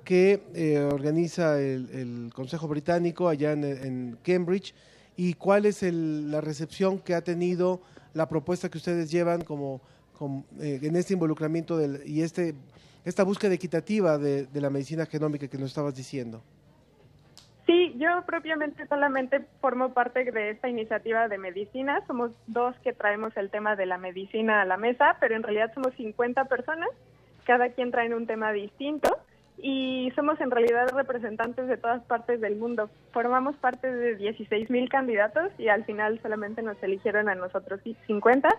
[0.03, 4.73] que eh, organiza el, el Consejo Británico allá en, Cambridge
[5.15, 7.81] y cuál es el- la recepción que ha tenido
[8.13, 9.81] la propuesta que ustedes llevan como,
[10.17, 12.55] como, eh, en este involucramiento del, y este
[13.05, 16.41] esta búsqueda equitativa de, de la medicina genómica que nos estabas diciendo.
[17.65, 22.03] Sí, yo propiamente solamente formo parte de esta iniciativa de medicina.
[22.07, 25.71] Somos dos que traemos el tema de la medicina a la mesa, pero en realidad
[25.73, 26.89] somos 50 personas.
[27.45, 29.17] Cada quien trae un tema distinto
[29.57, 32.89] y somos en realidad representantes de todas partes del mundo.
[33.11, 38.49] Formamos parte de 16 mil candidatos y al final solamente nos eligieron a nosotros 50.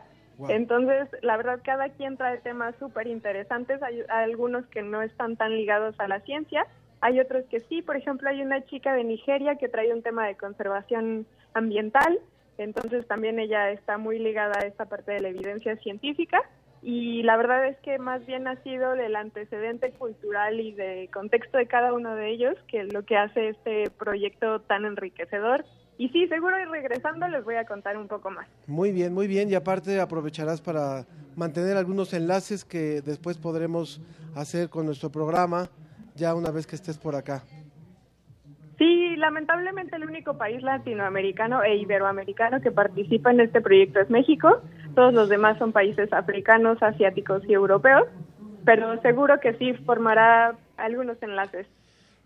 [0.48, 3.82] Entonces, la verdad, cada quien trae temas súper interesantes.
[3.82, 6.66] Hay, hay algunos que no están tan ligados a la ciencia,
[7.04, 7.82] hay otros que sí.
[7.82, 12.18] Por ejemplo, hay una chica de Nigeria que trae un tema de conservación ambiental.
[12.56, 16.40] Entonces, también ella está muy ligada a esta parte de la evidencia científica
[16.80, 21.58] y la verdad es que más bien ha sido el antecedente cultural y de contexto
[21.58, 25.66] de cada uno de ellos que lo que hace este proyecto tan enriquecedor.
[25.98, 28.48] Y sí, seguro y regresando les voy a contar un poco más.
[28.66, 29.50] Muy bien, muy bien.
[29.50, 31.04] Y aparte aprovecharás para
[31.36, 34.00] mantener algunos enlaces que después podremos
[34.34, 35.68] hacer con nuestro programa
[36.14, 37.42] ya una vez que estés por acá.
[38.78, 44.62] Sí, lamentablemente el único país latinoamericano e iberoamericano que participa en este proyecto es México.
[44.94, 48.08] Todos los demás son países africanos, asiáticos y europeos,
[48.64, 51.66] pero seguro que sí formará algunos enlaces.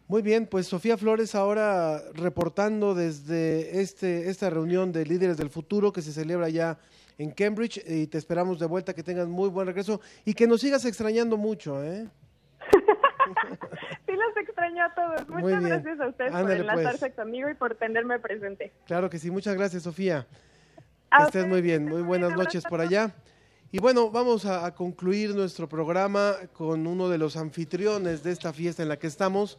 [0.07, 5.93] Muy bien, pues Sofía Flores ahora reportando desde este esta reunión de líderes del futuro
[5.93, 6.79] que se celebra ya
[7.19, 10.63] en Cambridge y te esperamos de vuelta que tengas muy buen regreso y que nos
[10.63, 12.09] sigas extrañando mucho, ¿eh?
[14.19, 15.29] los extraño a todos.
[15.29, 17.15] Muchas gracias a ustedes por enlazarse pues.
[17.15, 18.73] conmigo y por tenerme presente.
[18.87, 20.27] Claro que sí, muchas gracias Sofía.
[21.17, 23.15] que estés muy bien, muy buenas noches por allá.
[23.71, 28.83] Y bueno, vamos a, concluir nuestro programa con uno de los anfitriones de esta fiesta
[28.83, 29.59] en la que estamos,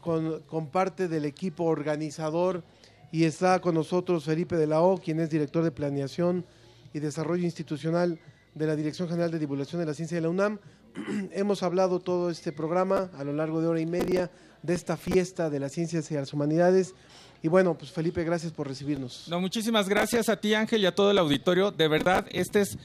[0.00, 2.64] con, con parte del equipo organizador
[3.12, 6.44] y está con nosotros Felipe de la O, quien es director de Planeación
[6.92, 8.18] y Desarrollo Institucional
[8.54, 10.58] de la Dirección General de Divulgación de la Ciencia de la UNAM.
[11.32, 14.30] hemos hablado todo este programa a lo largo de hora y media
[14.62, 16.94] de esta fiesta de las ciencias y las humanidades.
[17.42, 19.26] Y bueno, pues Felipe, gracias por recibirnos.
[19.28, 21.70] No, muchísimas gracias a ti Ángel y a todo el auditorio.
[21.70, 22.78] De verdad, esta es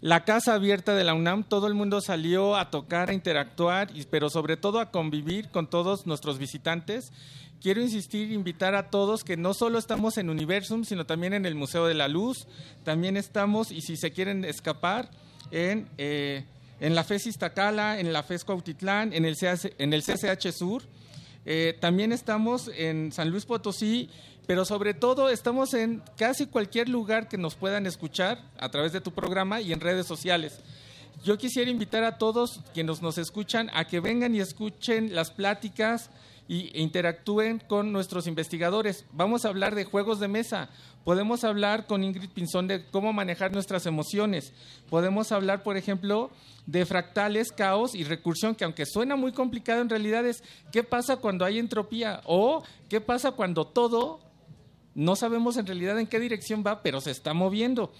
[0.00, 1.42] la casa abierta de la UNAM.
[1.44, 6.06] Todo el mundo salió a tocar, a interactuar, pero sobre todo a convivir con todos
[6.06, 7.12] nuestros visitantes.
[7.60, 11.54] Quiero insistir, invitar a todos que no solo estamos en Universum, sino también en el
[11.54, 12.46] Museo de la Luz.
[12.84, 15.10] También estamos, y si se quieren escapar,
[15.50, 15.88] en...
[15.98, 16.44] Eh,
[16.80, 19.36] en la FES Iztacala, en la FES Cuautitlán, en el,
[19.78, 20.82] en el CCH Sur.
[21.46, 24.10] Eh, también estamos en San Luis Potosí,
[24.46, 29.00] pero sobre todo estamos en casi cualquier lugar que nos puedan escuchar a través de
[29.00, 30.60] tu programa y en redes sociales.
[31.22, 36.10] Yo quisiera invitar a todos quienes nos escuchan a que vengan y escuchen las pláticas
[36.48, 39.06] e interactúen con nuestros investigadores.
[39.12, 40.68] Vamos a hablar de juegos de mesa,
[41.04, 44.52] podemos hablar con Ingrid Pinzón de cómo manejar nuestras emociones,
[44.90, 46.30] podemos hablar, por ejemplo,
[46.66, 51.16] de fractales, caos y recursión, que aunque suena muy complicado, en realidad es qué pasa
[51.16, 54.20] cuando hay entropía o qué pasa cuando todo
[54.94, 57.92] no sabemos en realidad en qué dirección va, pero se está moviendo.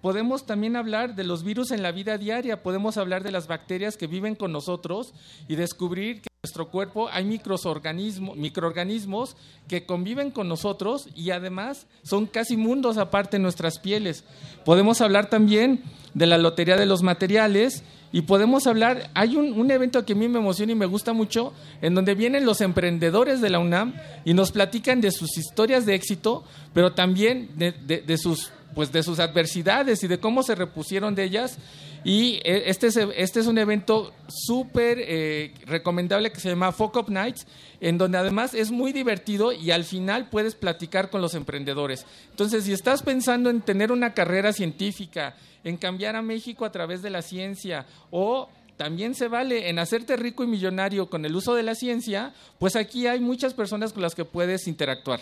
[0.00, 3.98] Podemos también hablar de los virus en la vida diaria, podemos hablar de las bacterias
[3.98, 5.12] que viven con nosotros
[5.46, 9.36] y descubrir que nuestro cuerpo hay microorganismos, microorganismos
[9.68, 14.24] que conviven con nosotros y además son casi mundos aparte en nuestras pieles.
[14.64, 15.82] Podemos hablar también
[16.14, 20.28] de la lotería de los materiales y podemos hablar, hay un, evento que a mí
[20.28, 21.52] me emociona y me gusta mucho,
[21.82, 23.92] en donde vienen los emprendedores de la UNAM
[24.24, 26.42] y nos platican de sus historias de éxito,
[26.72, 31.58] pero también de sus pues de sus adversidades y de cómo se repusieron de ellas.
[32.02, 36.96] Y eh, este es, este es un evento súper eh, recomendable que se llama Folk
[36.96, 37.46] Up Nights,
[37.80, 42.06] en donde además es muy divertido y al final puedes platicar con los emprendedores.
[42.30, 47.02] Entonces, si estás pensando en tener una carrera científica, en cambiar a México a través
[47.02, 51.54] de la ciencia o también se vale en hacerte rico y millonario con el uso
[51.54, 55.20] de la ciencia, pues aquí hay muchas personas con las que puedes interactuar.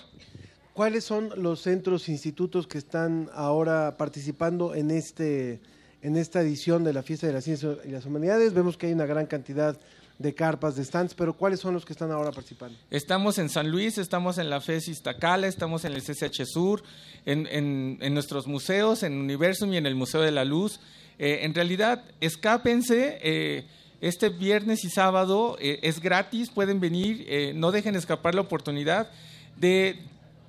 [0.74, 5.60] ¿Cuáles son los centros, institutos que están ahora participando en este
[6.02, 8.54] en esta edición de la Fiesta de la Ciencia y las Humanidades?
[8.54, 9.78] Vemos que hay una gran cantidad
[10.18, 12.76] de carpas, de stands, pero ¿cuáles son los que están ahora participando?
[12.90, 16.82] Estamos en San Luis, estamos en la FES Iztacala, estamos en el CCH Sur,
[17.24, 20.80] en, nuestros museos, en Universum y en el Museo de la Luz.
[21.18, 23.18] Eh, en realidad, escápense.
[23.22, 23.66] Eh,
[24.00, 27.26] este viernes y sábado eh, es gratis, pueden venir,
[27.56, 29.10] no dejen escapar la oportunidad
[29.56, 29.98] de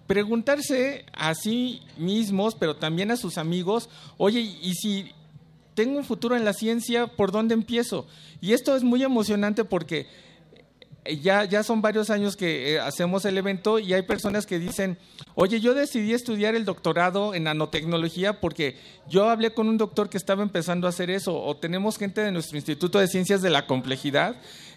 [0.06, 5.12] preguntarse a sí mismos, pero también a sus amigos, oye, ¿y si
[5.74, 8.08] tengo un futuro en la ciencia, por dónde empiezo?
[8.42, 10.08] Y esto es muy emocionante porque
[11.22, 14.98] ya, ya son varios años que eh, hacemos el evento y hay personas que dicen,
[15.36, 18.78] oye, yo decidí estudiar el doctorado en nanotecnología porque
[19.08, 22.32] yo hablé con un doctor que estaba empezando a hacer eso, o tenemos gente de
[22.32, 24.36] nuestro Instituto de Ciencias de la Complejidad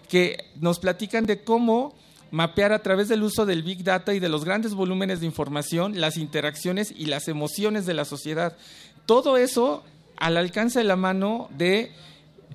[0.09, 1.95] que nos platican de cómo
[2.31, 6.01] mapear a través del uso del Big Data y de los grandes volúmenes de información
[6.01, 8.57] las interacciones y las emociones de la sociedad.
[9.05, 9.85] Todo eso
[10.23, 11.91] al alcance de la mano de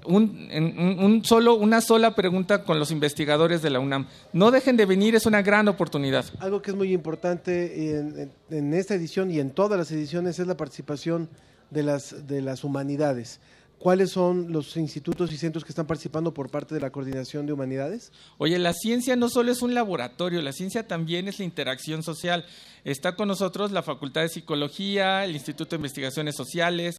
[0.05, 4.07] un, en- un- un solo, una sola pregunta con los investigadores de la UNAM.
[4.31, 6.25] No dejen de venir, es una gran oportunidad.
[6.39, 10.39] Algo que es muy importante en, en- en esta edición y en todas las ediciones
[10.39, 11.29] es la participación
[11.71, 13.39] de las, de las humanidades.
[13.79, 17.53] ¿Cuáles son los institutos y centros que están participando por parte de la Coordinación de
[17.53, 18.11] Humanidades?
[18.39, 22.43] Oye, la ciencia no solo es un laboratorio, la ciencia también es la interacción social.
[22.85, 26.97] Está con nosotros la Facultad de Psicología, el Instituto de Investigaciones Sociales,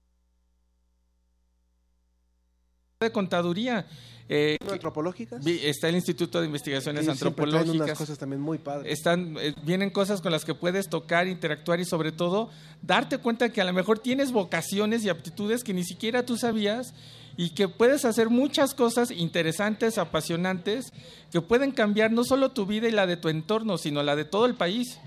[3.01, 3.87] de Contaduría.
[4.29, 5.47] eh, ¿No antropológicas?
[5.47, 7.69] está el Instituto de Investigaciones Antropológicas.
[7.69, 8.93] unas cosas también muy padres.
[8.93, 12.51] Están, eh, vienen cosas con las que puedes tocar, interactuar y sobre todo
[12.83, 16.93] darte cuenta que a lo mejor tienes vocaciones y aptitudes que ni siquiera tú sabías
[17.37, 20.93] y que puedes hacer muchas cosas interesantes, apasionantes,
[21.31, 24.25] que pueden cambiar no solo tu vida y la de tu entorno, sino la de
[24.25, 24.99] todo el país.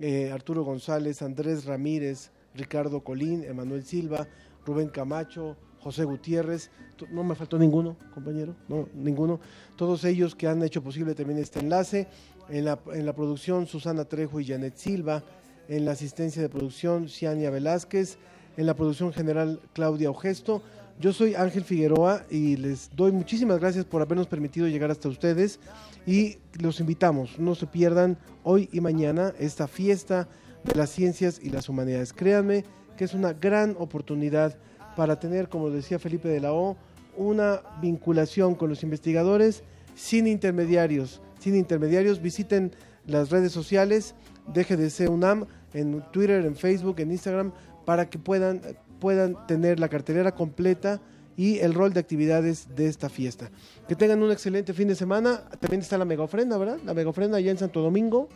[0.00, 4.28] eh, Arturo González, Andrés Ramírez, Ricardo Colín, Emanuel Silva,
[4.68, 6.70] Rubén Camacho, José Gutiérrez.
[7.10, 9.40] No me faltó ninguno, compañero, no, ninguno.
[9.76, 12.06] Todos ellos que han hecho posible también este enlace.
[12.48, 15.24] En la, en la producción, Susana Trejo y Janet Silva.
[15.68, 18.18] En la asistencia de producción, Ciania Velázquez.
[18.56, 20.62] En la producción general, Claudia Ogesto.
[21.00, 25.60] Yo soy Ángel Figueroa y les doy muchísimas gracias por habernos permitido llegar hasta ustedes
[26.06, 30.26] y los invitamos, no se pierdan hoy y mañana esta fiesta
[30.64, 32.12] de las ciencias y las humanidades.
[32.12, 32.64] Créanme
[32.98, 34.58] que es una gran oportunidad
[34.96, 36.76] para tener, como decía Felipe de la O,
[37.16, 39.62] una vinculación con los investigadores
[39.94, 41.22] sin intermediarios.
[41.38, 42.72] Sin intermediarios, visiten
[43.06, 44.16] las redes sociales,
[44.52, 47.52] DGDC UNAM, en Twitter, en Facebook, en Instagram,
[47.86, 48.60] para que puedan,
[48.98, 51.00] puedan tener la cartelera completa
[51.36, 53.50] y el rol de actividades de esta fiesta.
[53.86, 55.48] Que tengan un excelente fin de semana.
[55.60, 56.78] También está la mega ofrenda, ¿verdad?
[56.84, 58.28] La mega ofrenda allá en Santo Domingo.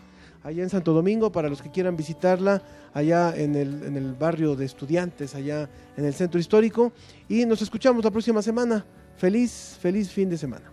[0.44, 2.62] Allá en Santo Domingo, para los que quieran visitarla,
[2.92, 6.92] allá en el, en el barrio de estudiantes, allá en el centro histórico.
[7.28, 8.84] Y nos escuchamos la próxima semana.
[9.16, 10.72] Feliz, feliz fin de semana.